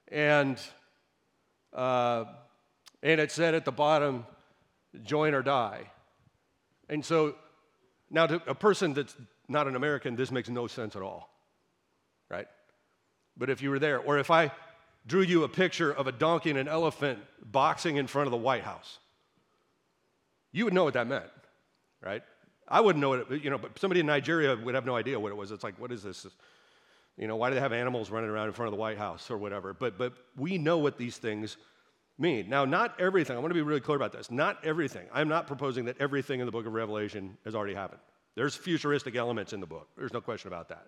And, 0.09 0.59
uh, 1.73 2.25
and 3.01 3.21
it 3.21 3.31
said 3.31 3.55
at 3.55 3.65
the 3.65 3.71
bottom, 3.71 4.25
join 5.03 5.33
or 5.33 5.41
die. 5.41 5.91
And 6.89 7.03
so 7.03 7.35
now 8.09 8.27
to 8.27 8.41
a 8.47 8.55
person 8.55 8.93
that's 8.93 9.15
not 9.47 9.67
an 9.67 9.75
American, 9.75 10.15
this 10.15 10.31
makes 10.31 10.49
no 10.49 10.67
sense 10.67 10.95
at 10.95 11.01
all, 11.01 11.29
right? 12.29 12.47
But 13.37 13.49
if 13.49 13.61
you 13.61 13.69
were 13.69 13.79
there, 13.79 13.99
or 13.99 14.17
if 14.17 14.31
I 14.31 14.51
drew 15.05 15.21
you 15.21 15.43
a 15.43 15.49
picture 15.49 15.91
of 15.91 16.07
a 16.07 16.11
donkey 16.11 16.49
and 16.49 16.59
an 16.59 16.67
elephant 16.67 17.19
boxing 17.43 17.97
in 17.97 18.07
front 18.07 18.27
of 18.27 18.31
the 18.31 18.37
White 18.37 18.63
House, 18.63 18.99
you 20.51 20.65
would 20.65 20.73
know 20.73 20.85
what 20.85 20.93
that 20.93 21.07
meant, 21.07 21.25
right? 22.01 22.23
I 22.67 22.81
wouldn't 22.81 23.01
know 23.01 23.13
it, 23.13 23.43
you 23.43 23.49
know, 23.49 23.57
but 23.57 23.77
somebody 23.77 23.99
in 23.99 24.05
Nigeria 24.05 24.55
would 24.55 24.75
have 24.75 24.85
no 24.85 24.95
idea 24.95 25.19
what 25.19 25.31
it 25.31 25.35
was. 25.35 25.51
It's 25.51 25.63
like, 25.63 25.79
what 25.79 25.91
is 25.91 26.03
this? 26.03 26.25
You 27.17 27.27
know, 27.27 27.35
why 27.35 27.49
do 27.49 27.55
they 27.55 27.61
have 27.61 27.73
animals 27.73 28.09
running 28.09 28.29
around 28.29 28.47
in 28.47 28.53
front 28.53 28.67
of 28.67 28.71
the 28.71 28.79
White 28.79 28.97
House 28.97 29.29
or 29.29 29.37
whatever? 29.37 29.73
But, 29.73 29.97
but 29.97 30.13
we 30.35 30.57
know 30.57 30.79
what 30.79 30.97
these 30.97 31.17
things 31.17 31.57
mean. 32.17 32.49
Now, 32.49 32.65
not 32.65 32.99
everything, 32.99 33.35
I 33.35 33.39
want 33.39 33.51
to 33.51 33.55
be 33.55 33.61
really 33.61 33.81
clear 33.81 33.95
about 33.95 34.11
this. 34.11 34.31
Not 34.31 34.63
everything. 34.65 35.07
I'm 35.13 35.29
not 35.29 35.47
proposing 35.47 35.85
that 35.85 35.97
everything 35.99 36.39
in 36.39 36.45
the 36.45 36.51
book 36.51 36.65
of 36.65 36.73
Revelation 36.73 37.37
has 37.45 37.55
already 37.55 37.75
happened. 37.75 38.01
There's 38.35 38.55
futuristic 38.55 39.15
elements 39.15 39.53
in 39.53 39.59
the 39.59 39.65
book, 39.65 39.87
there's 39.97 40.13
no 40.13 40.21
question 40.21 40.47
about 40.47 40.69
that. 40.69 40.87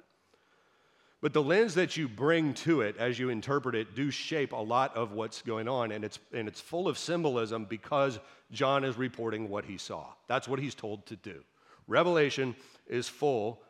But 1.19 1.33
the 1.33 1.41
lens 1.41 1.73
that 1.75 1.97
you 1.97 2.07
bring 2.07 2.53
to 2.55 2.81
it 2.81 2.95
as 2.97 3.17
you 3.17 3.29
interpret 3.29 3.73
it 3.73 3.95
do 3.95 4.11
shape 4.11 4.51
a 4.51 4.57
lot 4.57 4.95
of 4.95 5.13
what's 5.13 5.41
going 5.41 5.67
on, 5.67 5.91
and 5.91 6.05
it's, 6.05 6.19
and 6.31 6.47
it's 6.47 6.61
full 6.61 6.87
of 6.87 6.97
symbolism 6.97 7.65
because 7.65 8.19
John 8.51 8.83
is 8.83 8.97
reporting 8.97 9.49
what 9.49 9.65
he 9.65 9.77
saw. 9.77 10.05
That's 10.27 10.47
what 10.47 10.59
he's 10.59 10.75
told 10.75 11.07
to 11.07 11.15
do. 11.15 11.43
Revelation 11.87 12.55
is 12.87 13.07
full 13.07 13.61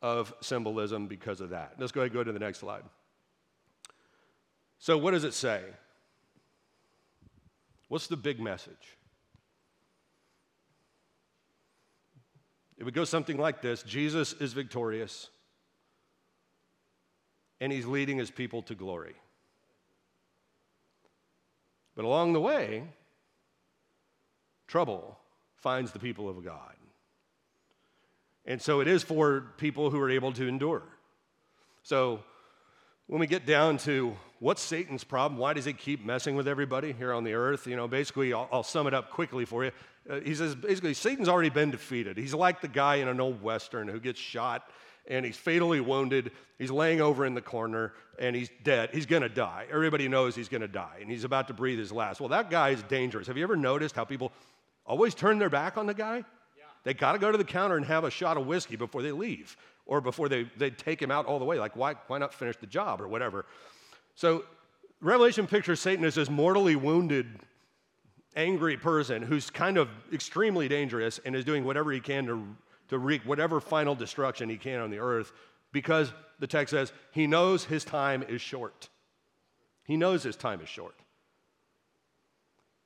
of 0.00 0.34
symbolism 0.40 1.06
because 1.06 1.40
of 1.40 1.50
that. 1.50 1.74
Let's 1.78 1.92
go 1.92 2.00
ahead 2.00 2.12
and 2.12 2.14
go 2.14 2.24
to 2.24 2.32
the 2.32 2.38
next 2.38 2.58
slide. 2.58 2.84
So, 4.78 4.98
what 4.98 5.12
does 5.12 5.24
it 5.24 5.34
say? 5.34 5.62
What's 7.88 8.06
the 8.06 8.16
big 8.16 8.40
message? 8.40 8.98
It 12.76 12.84
would 12.84 12.94
go 12.94 13.04
something 13.04 13.38
like 13.38 13.62
this 13.62 13.82
Jesus 13.82 14.34
is 14.34 14.52
victorious, 14.52 15.30
and 17.60 17.72
he's 17.72 17.86
leading 17.86 18.18
his 18.18 18.30
people 18.30 18.62
to 18.62 18.74
glory. 18.74 19.14
But 21.94 22.04
along 22.04 22.32
the 22.32 22.40
way, 22.40 22.82
trouble 24.66 25.16
finds 25.56 25.92
the 25.92 25.98
people 25.98 26.28
of 26.28 26.44
God. 26.44 26.74
And 28.46 28.60
so 28.60 28.80
it 28.80 28.88
is 28.88 29.02
for 29.02 29.46
people 29.56 29.90
who 29.90 30.00
are 30.00 30.10
able 30.10 30.32
to 30.32 30.46
endure. 30.46 30.82
So 31.82 32.22
when 33.06 33.20
we 33.20 33.26
get 33.26 33.46
down 33.46 33.78
to 33.78 34.14
what's 34.38 34.62
Satan's 34.62 35.04
problem, 35.04 35.38
why 35.38 35.52
does 35.52 35.64
he 35.64 35.72
keep 35.72 36.04
messing 36.04 36.36
with 36.36 36.48
everybody 36.48 36.92
here 36.92 37.12
on 37.12 37.24
the 37.24 37.34
earth? 37.34 37.66
You 37.66 37.76
know, 37.76 37.88
basically, 37.88 38.32
I'll, 38.32 38.48
I'll 38.52 38.62
sum 38.62 38.86
it 38.86 38.94
up 38.94 39.10
quickly 39.10 39.44
for 39.44 39.64
you. 39.64 39.70
Uh, 40.08 40.20
he 40.20 40.34
says 40.34 40.54
basically, 40.54 40.94
Satan's 40.94 41.28
already 41.28 41.50
been 41.50 41.70
defeated. 41.70 42.18
He's 42.18 42.34
like 42.34 42.60
the 42.60 42.68
guy 42.68 42.96
in 42.96 43.08
an 43.08 43.20
old 43.20 43.42
Western 43.42 43.88
who 43.88 44.00
gets 44.00 44.20
shot 44.20 44.68
and 45.06 45.24
he's 45.24 45.36
fatally 45.36 45.80
wounded. 45.80 46.30
He's 46.58 46.70
laying 46.70 47.00
over 47.00 47.26
in 47.26 47.34
the 47.34 47.42
corner 47.42 47.92
and 48.18 48.34
he's 48.34 48.50
dead. 48.62 48.90
He's 48.92 49.06
going 49.06 49.22
to 49.22 49.28
die. 49.28 49.66
Everybody 49.70 50.08
knows 50.08 50.34
he's 50.34 50.48
going 50.48 50.60
to 50.62 50.68
die 50.68 50.98
and 51.00 51.10
he's 51.10 51.24
about 51.24 51.48
to 51.48 51.54
breathe 51.54 51.78
his 51.78 51.92
last. 51.92 52.20
Well, 52.20 52.30
that 52.30 52.50
guy 52.50 52.70
is 52.70 52.82
dangerous. 52.84 53.26
Have 53.26 53.36
you 53.36 53.44
ever 53.44 53.56
noticed 53.56 53.96
how 53.96 54.04
people 54.04 54.32
always 54.86 55.14
turn 55.14 55.38
their 55.38 55.50
back 55.50 55.76
on 55.76 55.86
the 55.86 55.94
guy? 55.94 56.24
They 56.84 56.94
got 56.94 57.12
to 57.12 57.18
go 57.18 57.32
to 57.32 57.38
the 57.38 57.44
counter 57.44 57.76
and 57.76 57.84
have 57.86 58.04
a 58.04 58.10
shot 58.10 58.36
of 58.36 58.46
whiskey 58.46 58.76
before 58.76 59.02
they 59.02 59.12
leave 59.12 59.56
or 59.86 60.00
before 60.00 60.28
they, 60.28 60.44
they 60.56 60.70
take 60.70 61.00
him 61.00 61.10
out 61.10 61.26
all 61.26 61.38
the 61.38 61.44
way. 61.44 61.58
Like, 61.58 61.76
why, 61.76 61.94
why 62.06 62.18
not 62.18 62.32
finish 62.32 62.56
the 62.56 62.66
job 62.66 63.00
or 63.00 63.08
whatever? 63.08 63.46
So, 64.14 64.44
Revelation 65.00 65.46
pictures 65.46 65.80
Satan 65.80 66.04
as 66.04 66.14
this 66.14 66.30
mortally 66.30 66.76
wounded, 66.76 67.26
angry 68.36 68.76
person 68.76 69.22
who's 69.22 69.50
kind 69.50 69.76
of 69.76 69.88
extremely 70.12 70.68
dangerous 70.68 71.20
and 71.24 71.34
is 71.34 71.44
doing 71.44 71.64
whatever 71.64 71.92
he 71.92 72.00
can 72.00 72.26
to, 72.26 72.46
to 72.88 72.98
wreak 72.98 73.22
whatever 73.22 73.60
final 73.60 73.94
destruction 73.94 74.48
he 74.48 74.56
can 74.56 74.80
on 74.80 74.90
the 74.90 74.98
earth 74.98 75.32
because 75.72 76.12
the 76.38 76.46
text 76.46 76.70
says 76.72 76.92
he 77.12 77.26
knows 77.26 77.64
his 77.64 77.84
time 77.84 78.22
is 78.22 78.40
short. 78.40 78.88
He 79.84 79.96
knows 79.96 80.22
his 80.22 80.36
time 80.36 80.60
is 80.60 80.68
short. 80.68 80.94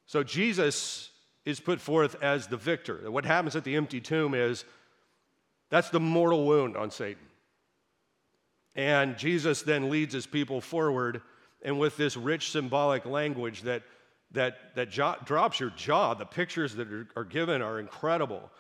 So, 0.07 0.23
Jesus 0.23 1.11
is 1.49 1.61
put 1.61 1.81
forth 1.81 2.15
as 2.23 2.47
the 2.47 2.57
victor. 2.57 3.11
What 3.11 3.25
happens 3.25 3.57
at 3.57 3.65
the 3.65 3.77
empty 3.77 4.01
tomb 4.01 4.35
is 4.35 4.65
that's 5.71 5.91
the 5.91 6.01
mortal 6.01 6.45
wound 6.47 6.77
on 6.77 6.91
Satan. 6.91 7.27
And 8.75 9.17
Jesus 9.19 9.63
then 9.63 9.91
leads 9.91 10.13
his 10.15 10.27
people 10.27 10.61
forward, 10.61 11.23
and 11.65 11.79
with 11.81 11.97
this 11.97 12.17
rich 12.17 12.51
symbolic 12.51 13.07
language 13.07 13.63
that, 13.63 13.83
that, 14.33 14.75
that 14.75 14.91
jo- 14.91 15.17
drops 15.25 15.59
your 15.61 15.71
jaw, 15.71 16.15
the 16.15 16.27
pictures 16.27 16.75
that 16.75 16.93
are, 16.93 17.09
are 17.17 17.25
given 17.25 17.63
are 17.63 17.81
incredible. 17.81 18.51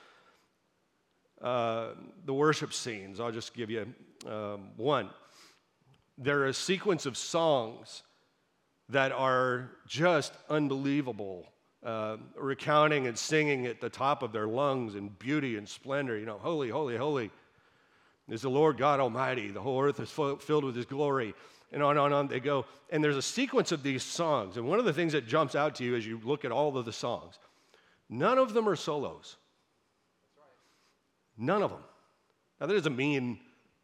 uh, 1.42 1.88
the 2.24 2.34
worship 2.34 2.72
scenes. 2.72 3.20
I'll 3.20 3.32
just 3.32 3.54
give 3.54 3.70
you 3.70 3.92
um, 4.26 4.70
one. 4.76 5.10
There 6.16 6.40
are 6.40 6.46
a 6.46 6.54
sequence 6.54 7.06
of 7.06 7.16
songs 7.16 8.02
that 8.88 9.12
are 9.12 9.70
just 9.86 10.32
unbelievable, 10.48 11.46
uh, 11.84 12.16
recounting 12.36 13.06
and 13.06 13.16
singing 13.16 13.66
at 13.66 13.80
the 13.80 13.88
top 13.88 14.22
of 14.22 14.32
their 14.32 14.46
lungs 14.46 14.94
in 14.94 15.08
beauty 15.08 15.56
and 15.56 15.68
splendor. 15.68 16.18
You 16.18 16.26
know, 16.26 16.38
holy, 16.38 16.68
holy, 16.68 16.96
holy 16.96 17.30
is 18.28 18.42
the 18.42 18.50
Lord 18.50 18.76
God 18.76 19.00
Almighty. 19.00 19.50
The 19.50 19.60
whole 19.60 19.82
earth 19.82 20.00
is 20.00 20.10
filled 20.10 20.64
with 20.64 20.76
His 20.76 20.86
glory. 20.86 21.34
And 21.72 21.82
on 21.82 21.92
and 21.92 22.00
on, 22.00 22.12
on 22.12 22.28
they 22.28 22.40
go. 22.40 22.66
And 22.90 23.02
there's 23.04 23.16
a 23.16 23.22
sequence 23.22 23.72
of 23.72 23.82
these 23.82 24.02
songs. 24.02 24.56
And 24.56 24.66
one 24.66 24.78
of 24.78 24.84
the 24.84 24.92
things 24.92 25.12
that 25.12 25.26
jumps 25.26 25.54
out 25.54 25.76
to 25.76 25.84
you 25.84 25.94
as 25.94 26.06
you 26.06 26.20
look 26.24 26.44
at 26.44 26.52
all 26.52 26.76
of 26.76 26.84
the 26.84 26.92
songs, 26.92 27.38
none 28.08 28.38
of 28.38 28.54
them 28.54 28.68
are 28.68 28.76
solos. 28.76 29.36
None 31.36 31.62
of 31.62 31.70
them. 31.70 31.80
Now, 32.60 32.66
that 32.66 32.74
doesn't 32.74 32.96
mean 32.96 33.38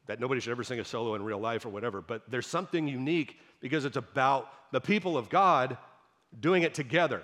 that 0.06 0.20
nobody 0.20 0.40
should 0.40 0.50
ever 0.50 0.64
sing 0.64 0.80
a 0.80 0.84
solo 0.84 1.14
in 1.14 1.22
real 1.22 1.38
life 1.38 1.64
or 1.64 1.68
whatever, 1.68 2.02
but 2.02 2.28
there's 2.28 2.46
something 2.46 2.88
unique 2.88 3.38
because 3.60 3.84
it's 3.84 3.96
about 3.96 4.48
the 4.72 4.80
people 4.80 5.16
of 5.16 5.30
God 5.30 5.78
doing 6.38 6.62
it 6.62 6.74
together. 6.74 7.22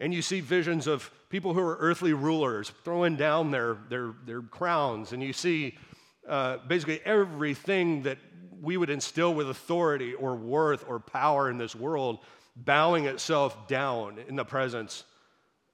And 0.00 0.14
you 0.14 0.22
see 0.22 0.40
visions 0.40 0.86
of 0.86 1.10
people 1.28 1.52
who 1.52 1.60
are 1.60 1.76
earthly 1.76 2.14
rulers 2.14 2.72
throwing 2.84 3.16
down 3.16 3.50
their, 3.50 3.76
their, 3.90 4.14
their 4.24 4.40
crowns, 4.40 5.12
and 5.12 5.22
you 5.22 5.34
see 5.34 5.76
uh, 6.26 6.58
basically 6.66 7.00
everything 7.04 8.02
that 8.02 8.18
we 8.62 8.76
would 8.76 8.90
instill 8.90 9.34
with 9.34 9.48
authority 9.48 10.14
or 10.14 10.34
worth 10.34 10.84
or 10.88 10.98
power 10.98 11.50
in 11.50 11.58
this 11.58 11.74
world 11.74 12.18
bowing 12.56 13.06
itself 13.06 13.68
down 13.68 14.18
in 14.28 14.36
the 14.36 14.44
presence 14.44 15.04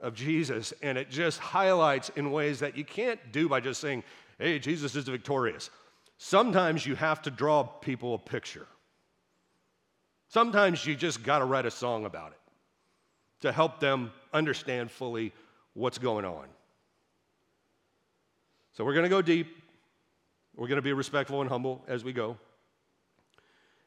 of 0.01 0.15
Jesus. 0.15 0.73
And 0.83 0.99
it 0.99 1.11
just 1.11 1.39
highlights 1.39 2.11
in 2.11 2.31
ways 2.31 2.61
that 2.61 2.77
you 2.77 2.85
can't 2.85 3.21
do 3.33 3.49
by 3.49 3.61
just 3.61 3.81
saying, 3.81 4.05
hey, 4.39 4.59
Jesus 4.59 4.95
is 4.95 5.05
victorious. 5.05 5.71
Sometimes 6.19 6.87
you 6.87 6.95
have 6.95 7.23
to 7.23 7.31
draw 7.31 7.63
people 7.63 8.15
a 8.15 8.19
picture. 8.19 8.67
Sometimes 10.29 10.85
you 10.85 10.95
just 10.95 11.23
got 11.23 11.39
to 11.39 11.45
write 11.45 11.67
a 11.67 11.71
song 11.71 12.05
about 12.05 12.33
it 12.33 12.39
to 13.41 13.53
help 13.53 13.81
them 13.81 14.13
understand 14.33 14.91
fully 14.91 15.33
what's 15.75 15.99
going 15.99 16.25
on. 16.25 16.47
So 18.73 18.85
we're 18.85 18.95
going 18.95 19.05
to 19.05 19.11
go 19.11 19.23
deep. 19.23 19.49
We're 20.55 20.69
going 20.69 20.77
to 20.77 20.83
be 20.83 20.93
respectful 20.93 21.41
and 21.41 21.51
humble 21.51 21.85
as 21.89 22.05
we 22.05 22.13
go. 22.13 22.37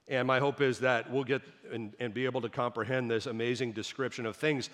And 0.07 0.27
my 0.27 0.39
hope 0.39 0.61
is 0.61 0.79
that 0.79 1.11
we'll 1.11 1.23
get 1.23 1.43
and, 1.71 1.93
and, 1.99 2.13
be 2.13 2.25
able 2.25 2.41
to 2.41 2.49
comprehend 2.49 3.11
this 3.11 3.27
amazing 3.27 3.73
description 3.73 4.25
of 4.25 4.35
things, 4.35 4.71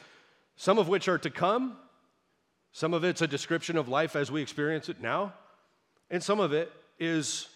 some 0.55 0.77
of 0.77 0.88
which 0.88 1.09
are 1.09 1.17
to 1.17 1.29
come. 1.29 1.75
Some 2.71 2.93
of 2.93 3.03
it's 3.03 3.21
a 3.21 3.27
description 3.27 3.77
of 3.77 3.89
life 3.89 4.15
as 4.15 4.31
we 4.31 4.41
experience 4.41 4.88
it 4.88 5.01
now. 5.01 5.33
And 6.09 6.23
some 6.23 6.39
of 6.39 6.53
it 6.53 6.71
is, 6.99 7.47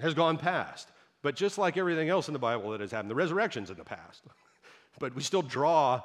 has 0.00 0.14
gone 0.14 0.36
past. 0.38 0.88
But 1.22 1.36
just 1.36 1.58
like 1.58 1.76
everything 1.76 2.08
else 2.08 2.28
in 2.28 2.32
the 2.32 2.40
Bible 2.40 2.70
that 2.70 2.80
has 2.80 2.90
happened, 2.90 3.10
the 3.10 3.16
resurrection's 3.16 3.70
in 3.70 3.76
the 3.76 3.84
past. 3.84 4.22
but 4.98 5.14
we 5.14 5.22
still 5.22 5.42
draw 5.42 6.02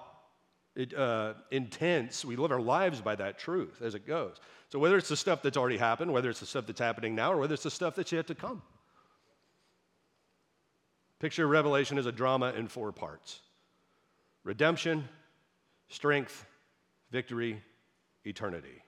it, 0.78 0.94
uh, 0.94 1.34
intense, 1.50 2.24
we 2.24 2.36
live 2.36 2.52
our 2.52 2.62
lives 2.62 3.02
by 3.02 3.16
that 3.16 3.40
truth 3.40 3.82
as 3.82 3.96
it 3.96 4.06
goes. 4.06 4.36
So 4.70 4.78
whether 4.78 4.96
it's 4.96 5.10
the 5.10 5.18
stuff 5.18 5.42
that's 5.42 5.58
already 5.58 5.78
happened, 5.78 6.14
whether 6.14 6.30
it's 6.30 6.40
the 6.40 6.46
stuff 6.46 6.68
that's 6.68 6.80
happening 6.80 7.16
now, 7.16 7.34
or 7.34 7.38
whether 7.38 7.56
it's 7.56 7.64
the 7.64 7.72
stuff 7.72 7.96
that's 7.96 8.12
yet 8.12 8.28
to 8.28 8.36
come. 8.36 8.62
Picture 11.20 11.48
Revelation 11.48 11.98
as 11.98 12.06
a 12.06 12.12
drama 12.12 12.52
in 12.52 12.68
four 12.68 12.92
parts 12.92 13.42
redemption, 14.44 15.10
strength, 15.90 16.46
victory, 17.12 17.60
eternity. 18.24 18.84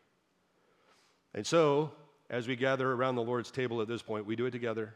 And 1.34 1.46
so, 1.46 1.92
as 2.30 2.48
we 2.48 2.56
gather 2.56 2.92
around 2.92 3.16
the 3.16 3.24
Lord's 3.24 3.50
table 3.50 3.82
at 3.82 3.88
this 3.88 4.04
point, 4.04 4.28
we 4.28 4.36
do 4.36 4.46
it 4.46 4.52
together, 4.52 4.94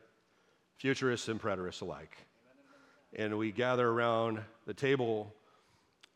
futurists 0.77 1.27
and 1.27 1.41
preterists 1.41 1.81
alike. 1.81 2.15
And 3.15 3.35
we 3.37 3.51
gather 3.51 3.87
around 3.87 4.41
the 4.67 4.75
table 4.75 5.33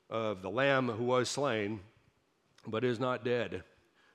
of 0.09 0.41
the 0.41 0.49
Lamb 0.49 0.89
who 0.89 1.03
was 1.03 1.29
slain, 1.29 1.79
but 2.65 2.83
is 2.83 2.99
not 2.99 3.25
dead, 3.25 3.63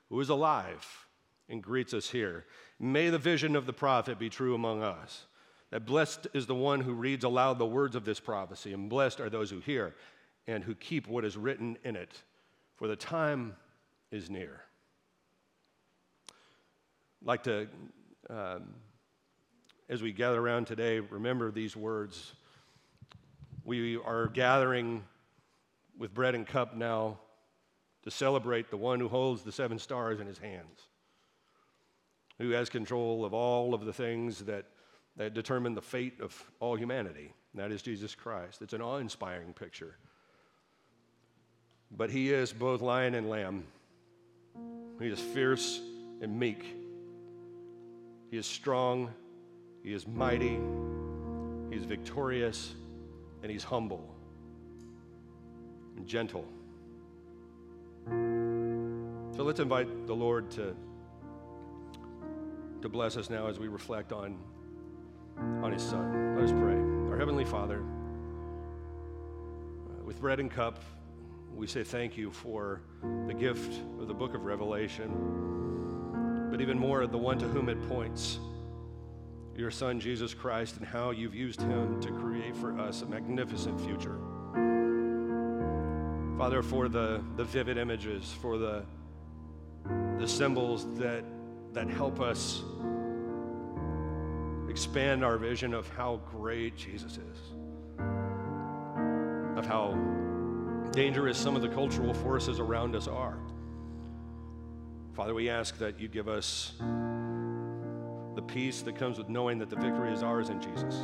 who 0.09 0.21
is 0.21 0.29
alive 0.29 1.07
and 1.49 1.63
greets 1.63 1.93
us 1.93 2.11
here. 2.11 2.45
May 2.79 3.11
the 3.11 3.19
vision 3.19 3.57
of 3.57 3.67
the 3.67 3.73
prophet 3.73 4.19
be 4.19 4.29
true 4.29 4.55
among 4.55 4.83
us. 4.83 5.27
That 5.71 5.87
blessed 5.87 6.27
is 6.35 6.47
the 6.47 6.55
one 6.55 6.81
who 6.81 6.93
reads 6.93 7.25
aloud 7.25 7.59
the 7.59 7.67
words 7.67 7.97
of 7.97 8.05
this 8.05 8.21
prophecy, 8.21 8.73
and 8.73 8.91
blessed 8.91 9.21
are 9.21 9.31
those 9.31 9.51
who 9.51 9.61
hear 9.61 9.95
and 10.47 10.63
who 10.63 10.75
keep 10.75 11.07
what 11.07 11.25
is 11.25 11.37
written 11.37 11.79
in 11.85 11.97
it, 11.97 12.23
for 12.77 12.89
the 12.89 12.97
time 12.97 13.55
is 14.11 14.29
near. 14.29 14.61
I'd 17.23 17.27
like 17.27 17.43
to, 17.45 17.69
um, 18.29 18.75
as 19.89 20.03
we 20.03 20.13
gather 20.13 20.41
around 20.41 20.67
today, 20.67 21.01
remember 21.01 21.51
these 21.51 21.77
words. 21.77 22.35
We 23.65 23.97
are 23.97 24.27
gathering 24.27 25.05
with 25.99 26.15
bread 26.15 26.35
and 26.35 26.47
cup 26.47 26.75
now 26.77 27.19
to 28.03 28.11
celebrate 28.11 28.71
the 28.71 28.77
one 28.77 28.99
who 28.99 29.09
holds 29.09 29.43
the 29.43 29.53
seven 29.53 29.79
stars 29.79 30.21
in 30.21 30.27
his 30.27 30.39
hands, 30.39 30.89
who 32.39 32.51
has 32.51 32.69
control 32.69 33.25
of 33.25 33.33
all 33.33 33.75
of 33.75 33.85
the 33.85 33.93
things 33.93 34.41
that, 34.41 34.67
that 35.17 35.35
determine 35.35 35.75
the 35.75 35.83
fate 35.83 36.21
of 36.21 36.51
all 36.61 36.77
humanity. 36.77 37.33
That 37.55 37.71
is 37.71 37.83
Jesus 37.83 38.15
Christ. 38.15 38.63
It's 38.63 38.73
an 38.73 38.81
awe 38.81 38.97
inspiring 38.97 39.53
picture. 39.53 39.97
But 41.95 42.11
he 42.11 42.33
is 42.33 42.53
both 42.53 42.81
lion 42.81 43.15
and 43.15 43.29
lamb. 43.29 43.65
He 44.99 45.09
is 45.09 45.21
fierce 45.21 45.81
and 46.23 46.39
meek. 46.39 46.65
He 48.31 48.39
is 48.39 48.47
strong. 48.47 49.11
He 49.85 49.93
is 49.93 50.07
mighty. 50.07 50.59
He 51.71 51.77
is 51.77 51.85
victorious. 51.85 52.73
And 53.43 53.51
he's 53.51 53.65
humble 53.65 54.13
and 56.03 56.09
gentle. 56.09 56.45
So 59.37 59.45
let's 59.45 59.61
invite 59.61 60.09
the 60.09 60.15
Lord 60.15 60.51
to, 60.53 60.75
to 62.81 62.89
bless 62.89 63.17
us 63.17 63.29
now 63.31 63.47
as 63.47 63.61
we 63.61 63.69
reflect 63.69 64.13
on, 64.13 64.37
on 65.63 65.71
his 65.71 65.83
Son. 65.83 66.35
Let 66.35 66.47
us 66.47 66.51
pray. 66.51 66.75
Our 67.11 67.17
Heavenly 67.17 67.45
Father, 67.45 67.85
uh, 69.87 70.03
with 70.03 70.21
bread 70.21 70.41
and 70.41 70.51
cup, 70.51 70.83
we 71.55 71.69
say 71.69 71.85
thank 71.85 72.17
you 72.17 72.33
for 72.33 72.81
the 73.29 73.35
gift 73.35 73.73
of 74.01 74.09
the 74.09 74.15
book 74.15 74.35
of 74.35 74.45
Revelation, 74.45 76.49
but 76.51 76.61
even 76.61 76.77
more, 76.77 77.07
the 77.07 77.17
one 77.17 77.39
to 77.39 77.47
whom 77.47 77.69
it 77.69 77.81
points 77.89 78.41
your 79.55 79.71
Son, 79.71 80.01
Jesus 80.01 80.35
Christ, 80.35 80.79
and 80.79 80.87
how 80.87 81.13
you've 81.13 81.37
used 81.37 81.61
him 81.61 82.01
to 82.01 82.11
create 82.11 82.57
for 82.57 82.77
us 82.77 83.03
a 83.03 83.07
magnificent 83.07 83.81
future. 83.81 84.19
Father, 86.43 86.61
for 86.61 86.89
the, 86.89 87.23
the 87.37 87.45
vivid 87.45 87.79
images, 87.79 88.35
for 88.43 88.59
the, 88.59 88.83
the 90.19 90.27
symbols 90.27 90.93
that, 90.97 91.23
that 91.73 91.89
help 91.89 92.21
us 92.21 92.65
expand 94.69 95.25
our 95.25 95.39
vision 95.39 95.73
of 95.73 95.89
how 95.91 96.21
great 96.33 96.77
Jesus 96.77 97.13
is, 97.13 97.39
of 99.57 99.65
how 99.67 99.97
dangerous 100.91 101.39
some 101.39 101.55
of 101.55 101.63
the 101.63 101.69
cultural 101.69 102.13
forces 102.13 102.59
around 102.59 102.97
us 102.97 103.07
are. 103.07 103.39
Father, 105.13 105.35
we 105.35 105.49
ask 105.49 105.79
that 105.79 106.01
you 106.01 106.09
give 106.09 106.27
us 106.27 106.73
the 108.35 108.43
peace 108.43 108.83
that 108.83 108.97
comes 108.97 109.17
with 109.17 109.29
knowing 109.29 109.59
that 109.59 109.71
the 109.71 109.77
victory 109.77 110.13
is 110.13 110.25
ours 110.25 110.49
in 110.49 110.61
Jesus. 110.61 110.97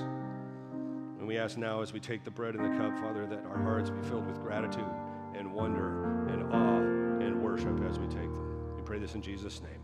And 1.21 1.29
we 1.29 1.39
ask 1.39 1.57
now 1.57 1.81
as 1.81 1.93
we 1.93 2.01
take 2.01 2.25
the 2.25 2.31
bread 2.33 2.57
and 2.57 2.65
the 2.65 2.77
cup, 2.77 2.99
Father, 2.99 3.25
that 3.27 3.45
our 3.45 3.63
hearts 3.63 3.89
be 3.89 4.03
filled 4.03 4.27
with 4.27 4.43
gratitude 4.43 4.91
and 5.39 5.53
wonder 5.53 6.27
and 6.29 6.53
awe 6.53 7.25
and 7.25 7.41
worship 7.41 7.81
as 7.89 7.99
we 7.99 8.07
take 8.07 8.23
them. 8.23 8.77
We 8.77 8.83
pray 8.83 8.99
this 8.99 9.15
in 9.15 9.23
Jesus' 9.23 9.63
name. 9.63 9.81